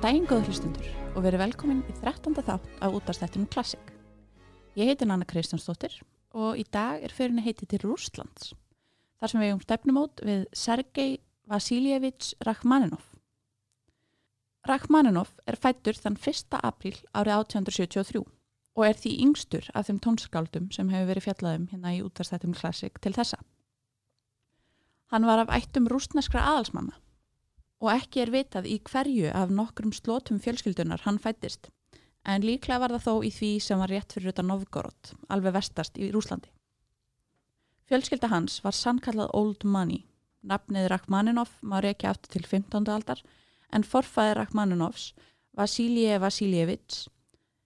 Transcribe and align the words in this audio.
Góðan 0.00 0.14
daginn 0.14 0.28
góður 0.30 0.46
hlustundur 0.48 0.86
og 1.12 1.24
verið 1.26 1.42
velkomin 1.42 1.80
í 1.84 1.94
13. 1.98 2.32
þátt 2.32 2.68
af 2.80 2.94
útastættinum 2.96 3.48
Klassik. 3.52 3.90
Ég 4.72 4.88
heiti 4.88 5.04
Nanna 5.04 5.26
Kristjánsdóttir 5.28 5.98
og 6.32 6.56
í 6.56 6.64
dag 6.72 7.02
er 7.04 7.12
fyrirni 7.12 7.44
heiti 7.44 7.68
til 7.68 7.82
Rústlands. 7.82 8.54
Þar 9.20 9.32
sem 9.32 9.42
við 9.44 9.52
um 9.52 9.60
stefnumót 9.60 10.22
við 10.24 10.46
Sergei 10.56 11.18
Vasiljevits 11.52 12.32
Rachmaninov. 12.48 13.02
Rachmaninov 14.64 15.34
er 15.44 15.60
fættur 15.60 16.00
þann 16.00 16.16
1. 16.16 16.56
apríl 16.56 16.96
árið 17.12 17.34
1873 17.36 18.24
og 18.24 18.88
er 18.88 18.96
því 19.04 19.14
yngstur 19.26 19.68
af 19.76 19.90
þeim 19.90 20.00
tónskáldum 20.00 20.72
sem 20.72 20.88
hefur 20.94 21.12
verið 21.12 21.28
fjallaðum 21.28 21.68
hérna 21.74 21.92
í 21.98 22.00
útastættinum 22.08 22.56
Klassik 22.56 23.04
til 23.04 23.12
þessa. 23.20 23.42
Hann 25.12 25.28
var 25.28 25.44
af 25.44 25.52
ættum 25.60 25.92
rústneskra 25.92 26.48
aðalsmanna 26.54 26.96
og 27.80 27.90
ekki 27.94 28.22
er 28.24 28.32
vitað 28.34 28.68
í 28.68 28.78
hverju 28.84 29.32
af 29.32 29.52
nokkrum 29.56 29.92
slótum 29.96 30.40
fjölskyldunar 30.42 31.04
hann 31.06 31.18
fættist, 31.18 31.70
en 32.28 32.44
líklega 32.44 32.82
var 32.82 32.94
það 32.94 33.06
þó 33.06 33.14
í 33.24 33.30
því 33.32 33.50
sem 33.64 33.80
var 33.80 33.92
rétt 33.92 34.12
fyrir 34.12 34.34
utan 34.34 34.50
Novgorod, 34.52 35.12
alveg 35.32 35.56
vestast 35.56 35.96
í 35.96 36.10
Rúslandi. 36.12 36.52
Fjölskylda 37.88 38.28
hans 38.30 38.60
var 38.62 38.76
sannkallað 38.76 39.32
Old 39.34 39.64
Money, 39.64 40.04
nafnið 40.46 40.90
Rachmaninov 40.92 41.56
má 41.62 41.80
reykja 41.82 42.12
aftur 42.12 42.36
til 42.36 42.46
15. 42.46 42.84
aldar, 42.92 43.22
en 43.72 43.86
forfæði 43.86 44.36
Rachmaninovs 44.36 45.12
Vasilije 45.56 46.20
Vasiljevits, 46.20 47.08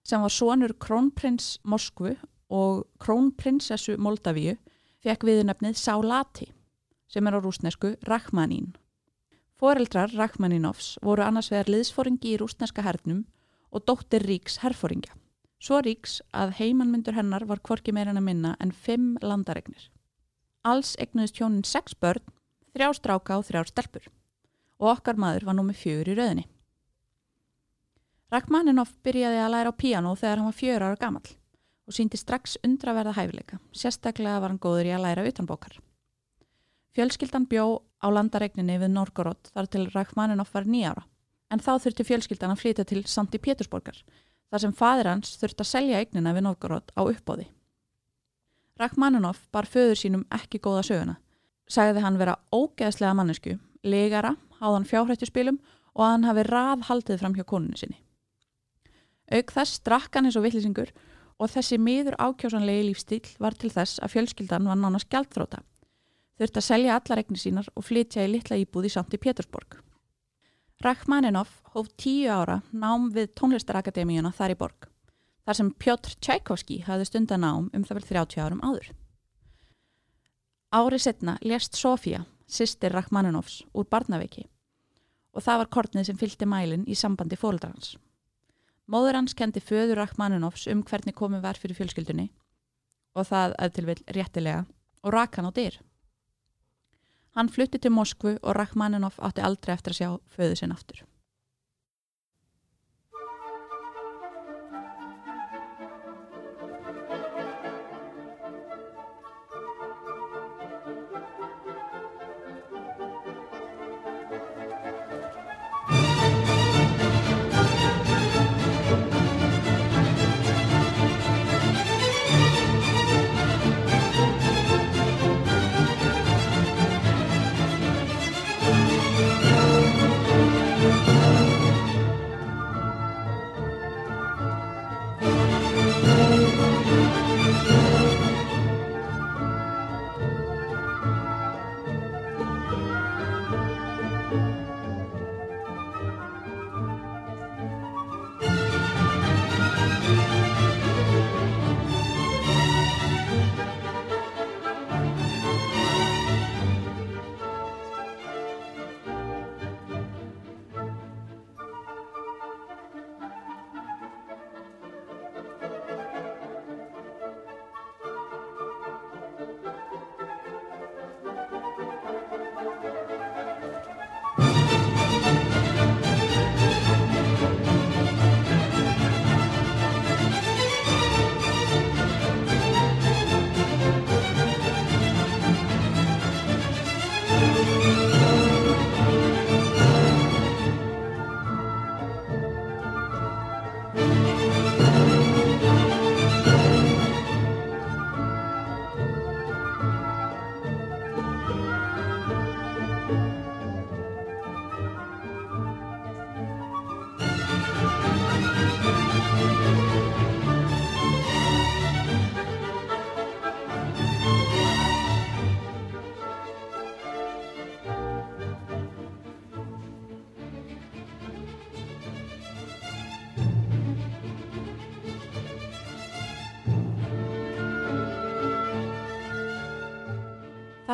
sem 0.05 0.23
var 0.23 0.33
sonur 0.33 0.77
krónprins 0.81 1.59
Moskvu 1.65 2.15
og 2.49 2.87
krónprinsessu 3.03 3.99
Moldavíu, 3.99 4.57
fekk 5.05 5.27
viðnefnið 5.29 5.77
Sálati, 5.77 6.49
sem 7.11 7.27
er 7.27 7.37
á 7.37 7.41
rúsnesku 7.43 7.97
Rachmanín. 8.09 8.73
Fóreldrar 9.55 10.11
Rachmaninovs 10.11 10.97
voru 11.03 11.23
annars 11.23 11.53
vegar 11.53 11.69
liðsfóringi 11.71 12.33
í 12.33 12.39
rúsneska 12.41 12.83
hernum 12.83 13.21
og 13.71 13.85
dóttir 13.87 14.25
Ríks 14.27 14.59
herfóringja. 14.65 15.15
Svo 15.63 15.79
Ríks 15.81 16.19
að 16.35 16.57
heimannmyndur 16.59 17.15
hennar 17.15 17.47
var 17.47 17.63
kvorki 17.63 17.95
meirinn 17.95 18.19
að 18.19 18.27
minna 18.27 18.57
en 18.61 18.75
fimm 18.75 19.15
landaregnir. 19.23 19.87
Alls 20.67 20.97
egnuðist 20.99 21.39
hjónin 21.39 21.63
sex 21.63 21.95
börn, 21.95 22.25
þrjá 22.75 22.91
stráka 22.99 23.39
og 23.39 23.47
þrjá 23.47 23.63
stelpur 23.71 24.11
og 24.83 24.91
okkar 24.97 25.17
maður 25.23 25.47
var 25.47 25.57
nú 25.57 25.69
með 25.69 25.81
fjögur 25.85 26.11
í 26.11 26.19
rauðinni. 26.19 26.45
Rachmaninov 28.35 28.91
byrjaði 29.07 29.39
að 29.39 29.53
læra 29.55 29.71
á 29.71 29.79
píano 29.79 30.17
þegar 30.19 30.41
hann 30.41 30.51
var 30.51 30.59
fjör 30.59 30.85
ára 30.89 30.99
gammal 30.99 31.27
og 31.85 31.95
síndi 31.95 32.19
strax 32.19 32.59
undraverða 32.67 33.15
hæfileika, 33.15 33.61
sérstaklega 33.71 34.41
var 34.43 34.51
hann 34.51 34.59
góður 34.59 34.89
í 34.91 34.95
að 34.97 35.05
læra 35.07 35.27
utanbókar. 35.31 35.79
Fjölskyldan 36.95 37.49
bjó 37.51 37.83
á 37.99 38.07
landaregninni 38.07 38.77
við 38.79 38.93
Norgorod 38.95 39.49
þar 39.51 39.67
til 39.67 39.89
Rachmaninov 39.91 40.53
var 40.55 40.69
nýjára, 40.71 41.03
en 41.51 41.59
þá 41.59 41.73
þurfti 41.83 42.07
fjölskyldan 42.07 42.55
að 42.55 42.61
flytja 42.61 42.85
til 42.87 43.03
Santi 43.11 43.41
Pétursborgar, 43.43 43.97
þar 44.47 44.63
sem 44.63 44.75
fadir 44.79 45.11
hans 45.11 45.33
þurfti 45.41 45.65
að 45.65 45.71
selja 45.73 46.03
eignina 46.05 46.35
við 46.37 46.47
Norgorod 46.47 46.95
á 46.95 47.03
uppbóði. 47.03 47.49
Rachmaninov 48.79 49.43
bar 49.51 49.67
föður 49.67 49.99
sínum 49.99 50.23
ekki 50.39 50.63
góða 50.63 50.87
söguna, 50.87 51.17
sagði 51.67 52.07
hann 52.07 52.21
vera 52.23 52.39
ógeðslega 52.55 53.19
mannesku, 53.19 53.59
legara, 53.83 54.37
háðan 54.63 54.87
fjárhættuspilum 54.87 55.59
og 55.99 56.07
að 56.07 56.15
hann 56.15 56.31
hafi 56.31 56.49
raðhaldið 56.53 57.21
fram 57.25 57.35
hjá 57.35 57.43
konunni 57.43 57.83
sinni. 57.83 57.99
Auk 59.35 59.51
þess 59.51 59.83
drakk 59.83 60.15
hann 60.15 60.31
eins 60.31 60.39
og 60.39 60.47
villisingur 60.47 60.95
og 61.43 61.51
þessi 61.51 61.83
miður 61.83 62.15
ákjásanlegi 62.23 62.87
lífstíl 62.93 63.25
var 63.43 63.59
til 63.59 63.75
þess 63.75 63.99
að 63.99 64.15
fjölskyldan 64.15 64.71
var 64.71 64.79
nánast 64.79 65.11
gjaldfróta 65.11 65.65
þurft 66.39 66.59
að 66.59 66.67
selja 66.69 66.97
allar 66.99 67.23
eignir 67.23 67.41
sínar 67.41 67.69
og 67.75 67.87
flytja 67.87 68.25
í 68.25 68.31
litla 68.33 68.59
íbúði 68.61 68.91
samt 68.93 69.15
í 69.15 69.21
Pétursborg. 69.23 69.79
Rachmaninov 70.85 71.53
hóf 71.75 71.89
tíu 72.01 72.29
ára 72.33 72.61
nám 72.73 73.11
við 73.15 73.31
tónlistarakademíuna 73.39 74.35
þar 74.35 74.55
í 74.55 74.59
borg, 74.59 74.89
þar 75.47 75.59
sem 75.61 75.71
Pjotr 75.81 76.17
Tchaikovsky 76.19 76.81
hafði 76.85 77.09
stundan 77.09 77.45
nám 77.47 77.71
um 77.73 77.85
það 77.87 78.01
vel 78.01 78.09
30 78.11 78.43
árum 78.45 78.65
áður. 78.65 78.91
Árið 80.75 81.05
setna 81.07 81.39
lést 81.41 81.79
Sofía, 81.79 82.25
sýstir 82.51 82.93
Rachmaninovs, 82.93 83.63
úr 83.73 83.87
barnaveiki 83.87 84.49
og 85.35 85.43
það 85.43 85.61
var 85.61 85.71
kortnið 85.77 86.09
sem 86.09 86.19
fylgdi 86.19 86.47
mælinn 86.47 86.85
í 86.87 86.95
sambandi 86.99 87.39
fóldrarans. 87.39 87.95
Móður 88.87 89.19
hans 89.19 89.35
kendi 89.35 89.63
föður 89.65 89.99
Rachmaninovs 90.03 90.69
um 90.71 90.83
hvernig 90.87 91.17
komið 91.17 91.43
var 91.47 91.59
fyrir 91.59 91.79
fjölskyldunni 91.79 92.29
og 93.15 93.29
það 93.31 93.57
aðtilvill 93.65 94.03
réttilega 94.15 94.65
og 95.03 95.15
rak 95.15 95.39
hann 95.39 95.49
á 95.49 95.53
dyr. 95.57 95.79
Hann 97.35 97.51
flutti 97.51 97.81
til 97.83 97.91
Moskvu 97.91 98.37
og 98.43 98.55
Rachmaninov 98.55 99.19
átti 99.19 99.43
aldrei 99.43 99.75
eftir 99.75 99.95
að 99.95 99.99
sjá 99.99 100.11
föðu 100.37 100.59
sinn 100.61 100.75
aftur. 100.75 101.03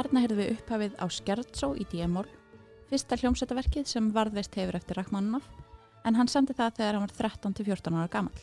Þarna 0.00 0.20
heyrðum 0.22 0.38
við 0.40 0.50
upphafið 0.54 0.92
á 0.96 1.06
Skjardsó 1.12 1.68
í 1.76 1.84
D-mól, 1.90 2.22
fyrsta 2.88 3.18
hljómsættaverkið 3.20 3.88
sem 3.90 4.06
varðveist 4.14 4.54
hefur 4.56 4.78
eftir 4.78 4.96
Rachmaninoff, 4.96 5.50
en 6.08 6.16
hann 6.16 6.30
sendi 6.32 6.54
það 6.56 6.78
þegar 6.78 6.96
hann 6.96 7.04
var 7.04 7.12
13-14 7.18 7.98
ára 7.98 8.08
gammal. 8.14 8.38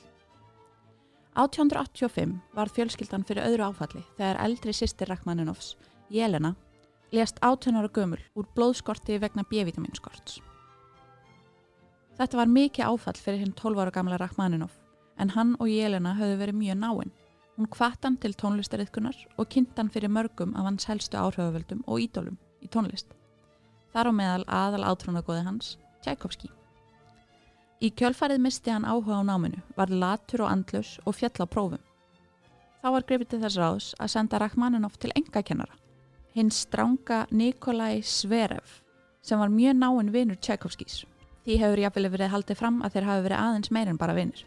1885 1.33 2.35
var 2.59 2.69
fjölskyldan 2.75 3.25
fyrir 3.25 3.47
öðru 3.47 3.71
áfalli 3.71 4.03
þegar 4.19 4.43
eldri 4.45 4.75
sýstir 4.77 5.09
Rachmaninoffs, 5.09 5.71
Jelena, 6.13 6.53
lést 7.09 7.41
18 7.41 7.81
ára 7.81 7.89
gömul 7.89 8.21
úr 8.37 8.53
blóðskorti 8.53 9.17
vegna 9.17 9.41
B-vitaminskorts. 9.49 10.37
Þetta 12.21 12.37
var 12.37 12.53
mikið 12.53 12.91
áfall 12.91 13.17
fyrir 13.17 13.41
hinn 13.41 13.57
12 13.57 13.81
ára 13.81 13.97
gamla 13.97 14.21
Rachmaninov 14.21 14.77
en 15.17 15.33
hann 15.33 15.57
og 15.57 15.73
Jelena 15.73 16.13
höfðu 16.21 16.37
verið 16.43 16.61
mjög 16.61 16.83
náinn. 16.85 17.17
Hún 17.57 17.65
kvartan 17.73 18.19
til 18.21 18.35
tónlistariðkunar 18.37 19.17
og 19.41 19.47
kynntan 19.49 19.89
fyrir 19.89 20.11
mörgum 20.13 20.51
af 20.53 20.67
hans 20.67 20.85
helstu 20.85 21.17
áhrifavöldum 21.17 21.79
og 21.87 22.03
ídólum 22.03 22.35
í 22.61 22.69
tónlist. 22.69 23.09
Þar 23.93 24.09
á 24.09 24.13
meðal 24.13 24.43
aðal 24.45 24.83
átrúnagóði 24.91 25.45
hans, 25.47 25.71
Tchaikovsky. 26.05 26.51
Í 27.81 27.89
kjölfarið 27.97 28.43
misti 28.45 28.69
hann 28.73 28.85
áhuga 28.85 29.17
á 29.17 29.25
náminu, 29.25 29.63
var 29.73 29.89
latur 29.89 30.45
og 30.45 30.51
andlus 30.51 30.99
og 31.05 31.17
fjall 31.17 31.33
á 31.41 31.49
prófum. 31.49 31.81
Þá 32.81 32.87
var 32.93 33.05
grefið 33.09 33.31
til 33.31 33.39
þess 33.41 33.57
ráðs 33.57 33.87
að 33.97 34.11
senda 34.13 34.41
Rachmaninov 34.41 34.99
til 35.01 35.15
engakennara. 35.17 35.73
Hinn 36.37 36.53
stránga 36.53 37.25
Nikolai 37.33 38.03
Sverev 38.05 38.83
sem 39.25 39.41
var 39.41 39.49
mjög 39.49 39.79
náinn 39.81 40.13
vinur 40.13 40.37
Tchaikovskys. 40.37 41.07
Því 41.41 41.57
hefur 41.57 41.81
jáfnvel 41.81 42.11
verið 42.13 42.31
haldið 42.35 42.61
fram 42.61 42.79
að 42.85 42.93
þeir 42.93 43.09
hafi 43.09 43.25
verið 43.25 43.41
aðeins 43.41 43.73
meirinn 43.73 43.97
bara 43.97 44.13
vinir. 44.13 44.45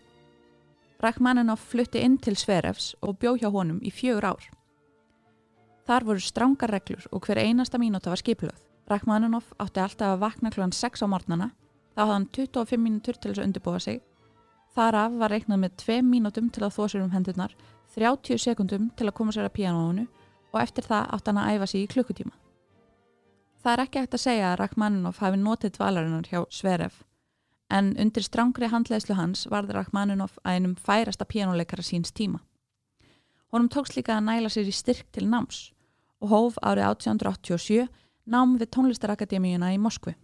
Rachmaninov 1.00 1.62
flutti 1.64 2.02
inn 2.04 2.18
til 2.20 2.34
Sverevs 2.36 2.90
og 3.00 3.16
bjó 3.22 3.30
hjá 3.40 3.48
honum 3.48 3.78
í 3.80 3.88
fjögur 3.88 4.26
ár. 4.34 4.42
Þar 5.88 6.04
voru 6.04 6.20
strángar 6.20 6.74
reglur 6.74 7.06
og 7.08 7.24
hver 7.24 7.40
einasta 7.40 7.80
mínúta 7.80 8.12
var 8.12 8.20
skiplöð. 8.20 8.58
Rachmaninov 8.90 9.48
átti 9.56 9.80
alltaf 9.80 10.12
að 10.12 10.20
vakna 10.20 10.52
kl. 10.52 10.68
6 10.68 11.00
á 11.00 11.06
morgnana, 11.08 11.48
þá 11.96 12.00
hafði 12.02 12.16
hann 12.18 12.28
25 12.36 12.84
mínútur 12.84 13.16
til 13.16 13.32
þess 13.32 13.40
að 13.40 13.48
undirbúa 13.48 13.80
sig. 13.80 14.02
Þar 14.76 15.00
af 15.06 15.18
var 15.22 15.32
reiknað 15.32 15.62
með 15.64 15.76
2 15.86 16.00
mínútum 16.04 16.52
til 16.52 16.66
að 16.68 16.76
þó 16.76 16.82
sér 16.84 17.04
um 17.06 17.14
hendurnar, 17.16 17.56
30 17.96 18.44
sekundum 18.44 18.90
til 18.92 19.08
að 19.08 19.16
koma 19.16 19.32
sér 19.32 19.48
að 19.48 19.56
píanónu 19.56 20.08
og 20.52 20.60
eftir 20.60 20.84
það 20.84 21.14
átti 21.16 21.32
hann 21.32 21.40
að 21.40 21.54
æfa 21.54 21.70
sig 21.72 21.86
í 21.86 21.92
klukkutíma. 21.94 22.34
Það 23.64 23.72
er 23.72 23.82
ekki 23.86 24.04
hægt 24.04 24.18
að 24.18 24.26
segja 24.28 24.52
að 24.52 24.58
Rachmaninov 24.60 25.24
hafi 25.24 25.40
notið 25.40 25.78
dvalarinnar 25.78 26.28
hjá 26.28 26.44
Sverev 26.52 27.06
en 27.70 27.94
undir 28.00 28.24
strángri 28.26 28.68
handleðslu 28.70 29.16
hans 29.18 29.46
varði 29.50 29.76
Rachmaninov 29.76 30.38
að 30.42 30.58
einum 30.58 30.76
færasta 30.76 31.26
pjánuleikara 31.28 31.84
síns 31.86 32.12
tíma. 32.12 32.42
Honum 33.50 33.70
tóks 33.70 33.96
líka 33.96 34.16
að 34.16 34.26
næla 34.26 34.50
sér 34.50 34.68
í 34.70 34.74
styrk 34.74 35.08
til 35.14 35.26
náms 35.30 35.70
og 36.20 36.30
hóf 36.34 36.58
árið 36.62 36.86
1887 36.90 37.88
nám 38.30 38.58
við 38.60 38.70
tónlistarakademíuna 38.76 39.72
í 39.74 39.78
Moskvi. 39.80 40.14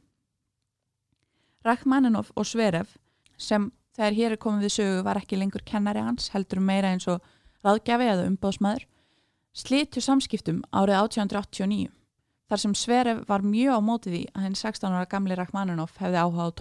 Rachmaninov 1.67 2.31
og 2.37 2.47
Sverev, 2.47 2.93
sem 3.37 3.73
þegar 3.97 4.19
hér 4.19 4.35
er 4.37 4.43
komið 4.43 4.67
við 4.67 4.75
sögu 4.77 5.03
var 5.07 5.19
ekki 5.19 5.39
lengur 5.41 5.65
kennari 5.67 6.05
hans, 6.05 6.29
heldur 6.35 6.61
meira 6.63 6.93
eins 6.93 7.09
og 7.11 7.25
ráðgjafi 7.67 8.07
eða 8.13 8.29
umbóðsmaður, 8.31 8.87
slitu 9.57 10.03
samskiptum 10.05 10.63
árið 10.71 11.01
1889, 11.01 11.91
þar 12.47 12.63
sem 12.63 12.77
Sverev 12.79 13.25
var 13.27 13.43
mjög 13.43 13.75
á 13.75 13.81
mótið 13.83 14.19
í 14.21 14.25
að 14.35 14.47
henn 14.47 14.59
16 14.61 14.95
ára 14.95 15.11
gamli 15.11 15.35
Rachmaninov 15.35 15.97
hefði 15.99 16.23
áhugað 16.23 16.53
á 16.55 16.59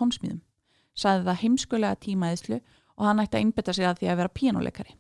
saði 0.96 1.26
það 1.28 1.42
heimskulega 1.44 2.02
tímaðislu 2.06 2.60
og 2.96 3.08
hann 3.08 3.22
ætti 3.24 3.38
að 3.38 3.46
innbytta 3.46 3.74
sig 3.76 3.88
að 3.88 4.02
því 4.02 4.12
að 4.12 4.20
vera 4.22 4.36
pínuleikari. 4.40 4.96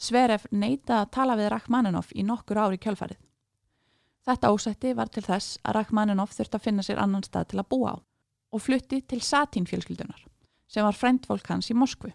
Sveref 0.00 0.46
neyta 0.50 1.02
að 1.02 1.10
tala 1.16 1.36
við 1.36 1.50
Rachmaninov 1.52 2.12
í 2.16 2.24
nokkur 2.24 2.60
ári 2.62 2.78
kjölfarið. 2.80 3.18
Þetta 4.24 4.52
ósætti 4.52 4.94
var 4.96 5.10
til 5.12 5.24
þess 5.26 5.58
að 5.64 5.76
Rachmaninov 5.76 6.32
þurfti 6.32 6.56
að 6.56 6.64
finna 6.64 6.84
sér 6.84 7.00
annan 7.02 7.24
stað 7.26 7.50
til 7.52 7.60
að 7.60 7.68
búa 7.72 7.92
á 7.92 7.96
og 8.50 8.62
flutti 8.64 9.00
til 9.06 9.20
Satínfjölskyldunar 9.22 10.24
sem 10.70 10.86
var 10.86 10.96
frændvolk 10.96 11.46
hans 11.50 11.70
í 11.70 11.76
Moskvu. 11.76 12.12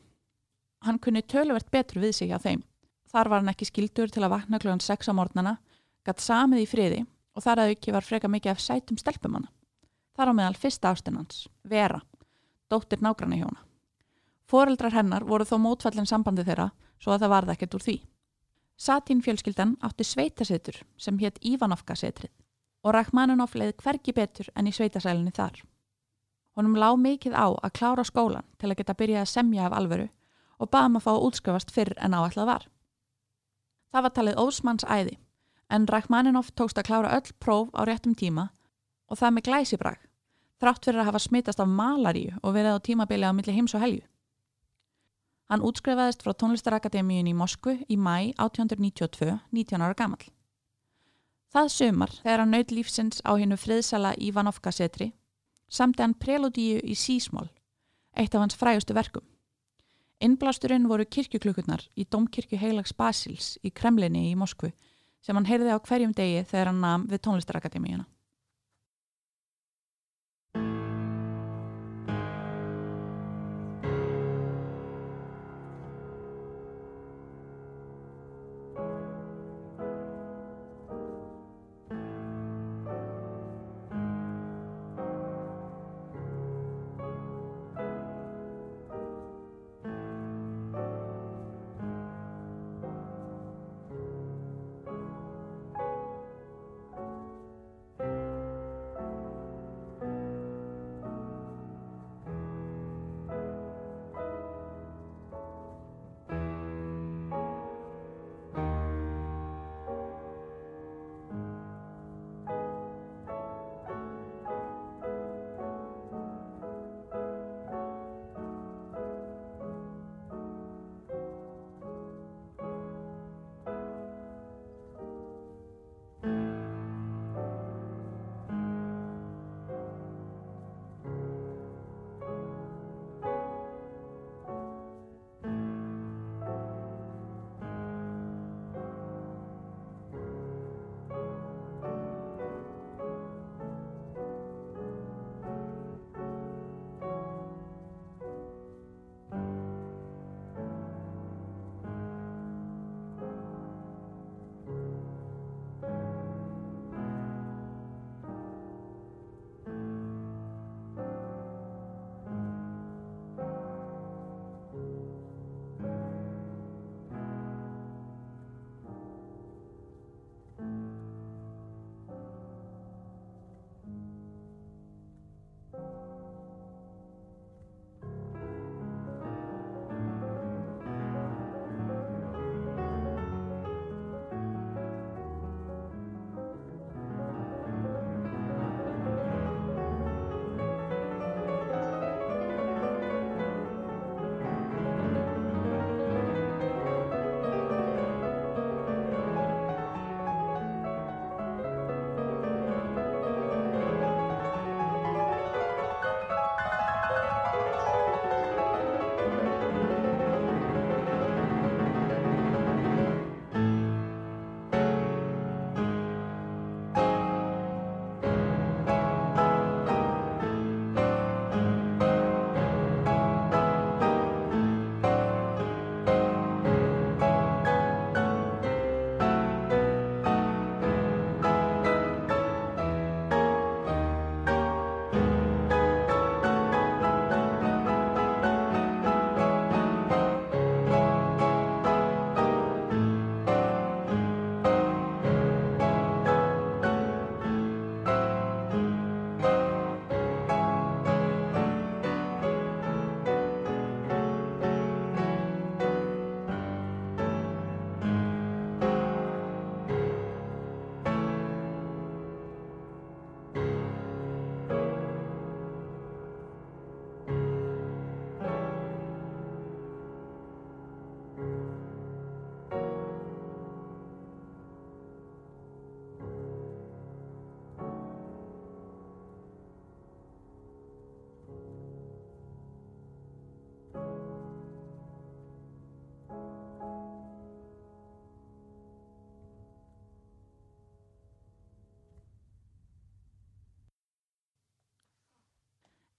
Hann 0.85 0.99
kunni 0.99 1.21
töluvert 1.21 1.69
betur 1.71 2.01
við 2.03 2.15
sig 2.15 2.31
á 2.31 2.39
þeim. 2.39 2.63
Þar 3.11 3.29
var 3.29 3.41
hann 3.41 3.51
ekki 3.51 3.67
skildur 3.69 4.11
til 4.11 4.23
að 4.23 4.33
vakna 4.35 4.59
kl. 4.59 4.75
6 4.79 5.11
á 5.11 5.13
morgnana, 5.15 5.57
gatt 6.05 6.23
samið 6.23 6.63
í 6.63 6.69
friði 6.69 7.01
og 7.35 7.43
þar 7.43 7.61
að 7.63 7.73
auki 7.73 7.93
var 7.95 8.05
freka 8.05 8.31
mikið 8.31 8.53
af 8.53 8.63
sætum 8.63 8.99
stelpumanna. 8.99 9.51
Þar 10.15 10.31
á 10.31 10.33
meðal 10.37 10.59
fyrsta 10.59 10.91
ástinnans, 10.93 11.47
Vera, 11.63 11.99
dóttir 12.69 13.01
nágranna 13.01 13.39
hjóna. 13.39 13.61
Fóreldrar 14.45 14.93
hennar 14.93 15.25
voru 15.25 15.45
þó 15.45 15.57
mótfallin 15.61 16.09
sambandi 16.09 16.45
þeirra 16.45 16.69
svo 17.01 17.15
að 17.15 17.25
það 17.25 17.33
varði 17.33 17.53
ekkert 17.55 17.77
úr 17.77 17.85
því. 17.85 17.95
Satín 18.77 19.21
fjölskyldan 19.25 19.77
átti 19.81 20.03
sveitasetur 20.03 20.81
sem 20.97 21.17
hétt 21.19 21.39
Ívanovka 21.41 21.95
setrið 21.95 22.33
og 22.85 22.93
Rachmaninov 22.93 23.55
leið 23.57 23.79
hvergi 23.81 24.13
betur 24.13 24.51
enn 24.53 24.69
í 24.69 24.73
sveitasælinni 24.75 25.33
þar. 25.33 25.63
Honum 26.55 26.77
lág 26.77 26.99
mikið 27.01 27.33
á 27.33 27.47
að 27.49 27.73
klára 27.79 28.05
skólan 28.05 28.45
til 28.59 28.69
að 28.69 28.77
geta 28.81 28.95
byrjað 28.95 29.25
að 29.25 29.31
semja 29.31 29.65
af 29.65 29.75
alvöru 29.75 30.07
og 30.59 30.71
baðum 30.71 30.99
að 30.99 31.05
fá 31.07 31.11
að 31.15 31.25
útskrifast 31.29 31.73
fyrr 31.73 31.95
en 31.97 32.13
áætlað 32.13 32.51
var. 32.51 32.67
Það 33.91 34.05
var 34.05 34.13
talið 34.15 34.41
ósmanns 34.43 34.85
æði 34.85 35.17
en 35.73 35.87
Rachmaninov 35.89 36.51
tókst 36.53 36.77
að 36.77 36.87
klára 36.91 37.15
öll 37.17 37.33
próf 37.41 37.73
á 37.73 37.81
réttum 37.89 38.13
tíma 38.15 38.51
og 39.09 39.19
það 39.19 39.35
með 39.35 39.47
glæsibrag 39.49 40.04
þrátt 40.61 40.87
fyrir 40.87 41.01
að 41.03 41.09
hafa 41.09 41.23
smitast 41.23 41.61
af 41.61 41.69
malaríu 41.69 42.35
og 42.41 42.55
verið 42.55 42.77
á 42.77 42.85
tímabili 42.85 43.27
á 43.27 43.33
milli 43.35 43.55
heims 43.55 43.75
og 43.75 43.83
helju. 43.83 44.05
Hann 45.49 45.61
útskrifaðist 45.61 46.23
frá 46.25 46.33
tónlistarakademíun 46.33 47.29
í 47.29 47.35
Moskvu 47.37 47.75
í 47.85 47.97
mæ 47.97 48.33
1892, 48.41 49.35
19 49.53 49.83
ára 49.85 49.93
gammal. 49.93 50.23
Það 51.53 51.69
sömar 51.71 52.15
þegar 52.23 52.41
hann 52.41 52.55
naut 52.55 52.73
lífsins 52.73 53.21
á 53.21 53.31
hennu 53.37 53.57
friðsala 53.59 54.15
Ivanovka 54.17 54.73
setri 54.73 55.11
samti 55.69 56.03
hann 56.03 56.17
preludíu 56.17 56.81
í 56.83 56.95
sísmól, 56.97 57.47
eitt 58.17 58.35
af 58.35 58.43
hans 58.43 58.57
frægustu 58.57 58.95
verkum. 58.97 59.23
Innblásturinn 60.23 60.87
voru 60.87 61.05
kirkjuklukkurnar 61.05 61.83
í 61.99 62.05
Domkirkju 62.09 62.57
Heilags 62.59 62.93
Basils 62.95 63.55
í 63.63 63.71
Kremlinni 63.75 64.29
í 64.31 64.35
Moskvu 64.39 64.71
sem 65.21 65.35
hann 65.35 65.47
heyrði 65.49 65.75
á 65.75 65.79
hverjum 65.81 66.13
degi 66.15 66.45
þegar 66.47 66.71
hann 66.71 66.81
nam 66.81 67.07
við 67.11 67.23
tónlistarakademíuna. 67.27 68.05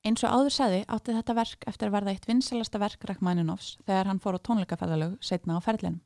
Eins 0.07 0.23
og 0.23 0.31
áður 0.31 0.55
segði 0.55 0.83
átti 0.87 1.15
þetta 1.17 1.35
verk 1.35 1.65
eftir 1.67 1.89
að 1.89 1.95
verða 1.97 2.13
eitt 2.15 2.27
vinsalasta 2.29 2.79
verk 2.79 3.05
Rachmaninoffs 3.09 3.73
þegar 3.89 4.07
hann 4.07 4.21
fór 4.23 4.37
á 4.39 4.45
tónleikaferðalög 4.47 5.17
setna 5.19 5.57
á 5.59 5.61
ferlinum. 5.65 5.99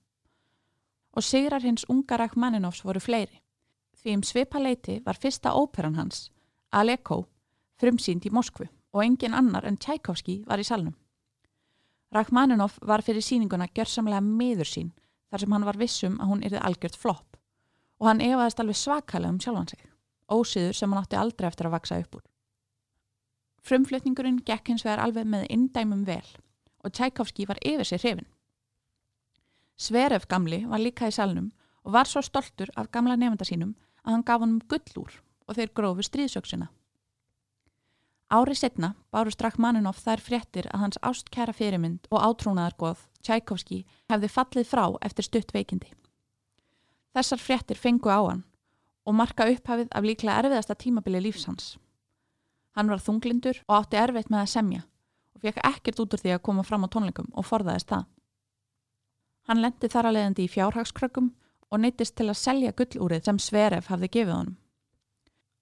Og 1.12 1.26
sigrar 1.26 1.61
hins 1.61 1.85
unga 1.92 2.16
Rachmaninoffs 2.16 2.80
voru 2.87 3.02
fleiri. 3.04 3.42
Því 4.00 4.14
um 4.16 4.23
svipa 4.25 4.62
leiti 4.62 5.02
var 5.04 5.21
fyrsta 5.21 5.52
óperan 5.52 5.99
hans, 6.00 6.30
Aleko, 6.73 7.26
frumsýnd 7.76 8.25
í 8.25 8.33
Moskvu 8.33 8.71
og 8.71 9.04
engin 9.04 9.37
annar 9.37 9.69
en 9.69 9.76
Tchaikovsky 9.76 10.38
var 10.49 10.62
í 10.62 10.64
salnum. 10.64 10.97
Rachmaninoff 12.14 12.80
var 12.80 13.04
fyrir 13.04 13.21
síninguna 13.21 13.69
gjörsamlega 13.69 14.25
meður 14.25 14.73
sín 14.73 14.90
þar 15.28 15.45
sem 15.45 15.52
hann 15.52 15.69
var 15.69 15.76
vissum 15.76 16.16
að 16.16 16.33
hún 16.33 16.49
yrði 16.49 16.64
algjört 16.64 16.97
flopp 16.97 17.37
og 18.00 18.09
hann 18.09 18.25
efaðist 18.25 18.64
alveg 18.64 18.80
svakalega 18.80 19.37
um 19.37 19.45
sjálfan 19.45 19.73
sig, 19.75 19.85
ósýður 20.33 20.73
sem 20.78 20.88
hann 20.88 21.04
átti 21.04 21.21
aldrei 21.21 21.52
eftir 21.52 21.69
að 21.69 21.76
vaksa 21.76 22.00
upp 22.00 22.16
úr. 22.16 22.25
Frumflutningurinn 23.66 24.40
gekk 24.46 24.72
hins 24.72 24.84
vegar 24.86 25.02
alveg 25.04 25.28
með 25.28 25.48
indæmum 25.52 26.04
vel 26.08 26.26
og 26.80 26.92
Tchaikovsky 26.96 27.44
var 27.48 27.60
yfir 27.60 27.84
sér 27.84 28.00
hrifin. 28.00 28.28
Sveref 29.76 30.26
gamli 30.28 30.62
var 30.68 30.80
líka 30.80 31.08
í 31.08 31.14
salnum 31.14 31.50
og 31.84 31.92
var 31.92 32.08
svo 32.08 32.22
stoltur 32.24 32.72
af 32.76 32.90
gamla 32.92 33.16
nefnda 33.16 33.44
sínum 33.48 33.74
að 34.04 34.14
hann 34.14 34.26
gaf 34.28 34.40
honum 34.40 34.62
gullúr 34.68 35.20
og 35.48 35.56
þeir 35.56 35.72
grófu 35.76 36.04
stríðsöksina. 36.06 36.68
Árið 38.30 38.60
setna 38.60 38.92
báru 39.10 39.32
strakk 39.34 39.58
Maninoff 39.58 40.04
þær 40.04 40.22
fréttir 40.22 40.68
að 40.70 40.84
hans 40.84 41.00
ástkæra 41.02 41.52
fyrirmynd 41.56 42.06
og 42.10 42.22
átrúnaðargoð 42.22 43.08
Tchaikovsky 43.24 43.80
hefði 44.12 44.30
fallið 44.30 44.68
frá 44.70 44.84
eftir 45.02 45.26
stutt 45.26 45.54
veikindi. 45.56 45.90
Þessar 47.10 47.42
fréttir 47.42 47.80
fengu 47.80 48.12
á 48.12 48.20
hann 48.22 48.44
og 49.04 49.16
marka 49.18 49.48
upphafið 49.50 49.90
af 49.90 50.06
líklega 50.06 50.38
erfiðasta 50.44 50.76
tímabili 50.78 51.24
lífsans. 51.24 51.74
Hann 52.76 52.90
var 52.92 53.02
þunglindur 53.02 53.60
og 53.66 53.76
átti 53.80 53.98
erfitt 53.98 54.30
með 54.30 54.44
að 54.44 54.52
semja 54.54 54.86
og 55.34 55.44
fekk 55.44 55.60
ekkert 55.66 56.00
út 56.04 56.14
úr 56.14 56.22
því 56.22 56.34
að 56.36 56.42
koma 56.46 56.64
fram 56.66 56.86
á 56.86 56.92
tónleikum 56.92 57.30
og 57.32 57.46
forðaðist 57.48 57.90
það. 57.90 58.06
Hann 59.48 59.62
lendi 59.64 59.90
þar 59.90 60.10
að 60.10 60.16
leiðandi 60.16 60.46
í 60.46 60.52
fjárhagskrökkum 60.52 61.30
og 61.70 61.80
neytist 61.80 62.16
til 62.18 62.28
að 62.28 62.38
selja 62.38 62.74
gullúrið 62.76 63.26
sem 63.26 63.38
Sveref 63.42 63.90
hafði 63.90 64.10
gefið 64.16 64.34
honum. 64.36 64.56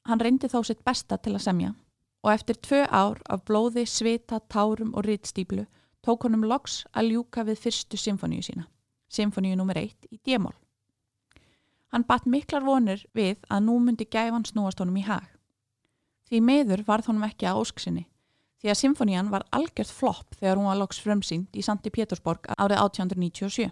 Hann 0.08 0.20
reyndi 0.24 0.48
þó 0.48 0.62
sitt 0.64 0.84
besta 0.84 1.18
til 1.20 1.34
að 1.36 1.44
semja 1.46 1.74
og 2.24 2.32
eftir 2.32 2.58
tvö 2.60 2.84
ár 2.90 3.20
af 3.30 3.44
blóði, 3.46 3.84
svita, 3.86 4.40
tárum 4.50 4.94
og 4.96 5.06
rittstýplu 5.06 5.66
tók 6.04 6.24
honum 6.26 6.44
loks 6.48 6.82
að 6.92 7.12
ljúka 7.12 7.44
við 7.46 7.62
fyrstu 7.64 8.00
symfoníu 8.00 8.42
sína, 8.42 8.66
symfoníu 9.12 9.56
nr. 9.56 9.78
1 9.78 10.08
í 10.10 10.20
D-mól. 10.24 10.56
Hann 11.92 12.04
batt 12.08 12.26
miklar 12.26 12.64
vonir 12.64 13.04
við 13.16 13.38
að 13.48 13.64
nú 13.64 13.78
myndi 13.80 14.04
gæfan 14.04 14.44
snúast 14.44 14.80
honum 14.82 14.98
í 15.00 15.06
hag. 15.06 15.24
Því 16.28 16.40
meður 16.44 16.84
varð 16.86 17.08
honum 17.08 17.26
ekki 17.28 17.48
að 17.48 17.62
ósksinni 17.62 18.04
því 18.58 18.72
að 18.72 18.80
symfonían 18.80 19.30
var 19.30 19.46
algjört 19.54 19.92
flopp 19.94 20.36
þegar 20.38 20.58
hún 20.58 20.68
var 20.68 20.78
loks 20.80 20.98
frumsýnd 21.02 21.54
í 21.54 21.62
Santi 21.62 21.92
Pétursborg 21.94 22.48
árið 22.56 22.80
1897. 22.82 23.68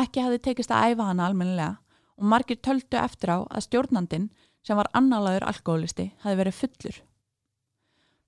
Ekki 0.00 0.24
hafði 0.24 0.40
tekist 0.44 0.72
að 0.74 0.92
æfa 0.92 1.08
hana 1.08 1.26
almennilega 1.26 1.78
og 2.20 2.28
margir 2.28 2.60
töldu 2.60 3.00
eftir 3.00 3.32
á 3.32 3.38
að 3.48 3.64
stjórnandin 3.66 4.28
sem 4.66 4.76
var 4.76 4.90
annalaður 4.92 5.48
alkoholisti 5.48 6.10
hafi 6.20 6.40
verið 6.42 6.58
fullur. 6.58 6.96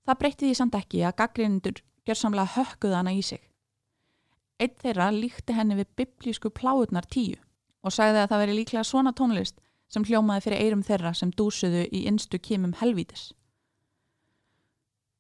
Það 0.09 0.21
breytti 0.23 0.49
því 0.49 0.55
samt 0.59 0.79
ekki 0.79 1.03
að 1.05 1.19
gaggrindur 1.21 1.83
gjörsamlega 2.09 2.55
hökkuða 2.57 3.03
hana 3.03 3.13
í 3.15 3.21
sig. 3.23 3.43
Eitt 4.59 4.81
þeirra 4.81 5.11
líkti 5.13 5.55
henni 5.55 5.77
við 5.79 5.93
biblísku 6.01 6.51
pláutnar 6.51 7.07
tíu 7.07 7.37
og 7.83 7.93
sagði 7.93 8.23
að 8.23 8.33
það 8.33 8.43
veri 8.43 8.57
líklega 8.57 8.89
svona 8.89 9.13
tónlist 9.13 9.61
sem 9.93 10.05
hljómaði 10.09 10.47
fyrir 10.47 10.65
eirum 10.65 10.83
þeirra 10.87 11.13
sem 11.17 11.33
dúsuðu 11.37 11.85
í 11.93 12.05
innstu 12.09 12.41
kímum 12.41 12.73
helvítis. 12.81 13.31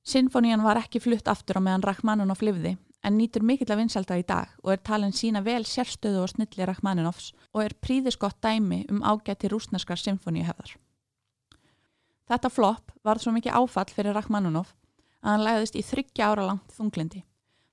Sinfonían 0.02 0.64
var 0.64 0.80
ekki 0.80 1.02
flutt 1.02 1.28
aftur 1.30 1.60
á 1.60 1.62
meðan 1.62 1.84
Rachmaninoff 1.86 2.42
livði 2.42 2.76
en 3.06 3.18
nýtur 3.18 3.44
mikill 3.46 3.70
að 3.70 3.82
vinselda 3.82 4.18
í 4.18 4.24
dag 4.26 4.50
og 4.62 4.72
er 4.74 4.82
talin 4.82 5.14
sína 5.14 5.42
vel 5.46 5.62
sérstöðu 5.66 6.22
og 6.22 6.30
snilli 6.32 6.66
Rachmaninoffs 6.66 7.32
og 7.52 7.64
er 7.64 7.76
príðiskott 7.78 8.40
dæmi 8.42 8.84
um 8.90 9.02
ágætti 9.02 9.50
rúsneskar 9.50 10.00
symfoníuhefðar. 10.02 10.76
Þetta 12.30 12.50
flopp 12.50 12.94
var 13.04 13.20
svo 13.22 13.34
mikið 13.34 13.58
áfall 13.58 13.90
fyrir 13.90 14.16
Rachmaninoff 14.16 14.74
að 15.22 15.30
hann 15.34 15.46
læðist 15.46 15.78
í 15.78 15.84
þryggja 15.86 16.30
ára 16.32 16.46
langt 16.48 16.74
þunglindi 16.74 17.22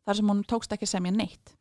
þar 0.05 0.19
sem 0.19 0.29
honum 0.33 0.45
tókst 0.49 0.73
ekki 0.73 0.89
semja 0.89 1.13
neitt. 1.13 1.55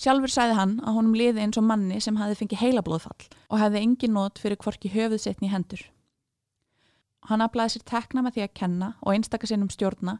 Sjálfur 0.00 0.32
sæði 0.32 0.54
hann 0.56 0.78
að 0.80 0.94
honum 0.96 1.16
liði 1.18 1.42
eins 1.44 1.58
og 1.60 1.66
manni 1.68 1.98
sem 2.00 2.16
hafi 2.16 2.38
fengið 2.38 2.62
heilablóðfall 2.62 3.26
og 3.52 3.58
hefði 3.60 3.82
engin 3.84 4.14
nót 4.16 4.38
fyrir 4.40 4.56
hvorki 4.62 4.88
höfuðsetni 4.94 5.50
hendur. 5.52 5.82
Hann 7.28 7.44
aflæði 7.44 7.74
sér 7.74 7.84
tekna 7.90 8.22
með 8.24 8.38
því 8.38 8.44
að 8.46 8.54
kenna 8.62 8.88
og 9.02 9.12
einstakka 9.12 9.50
sinn 9.50 9.66
um 9.66 9.68
stjórna 9.68 10.14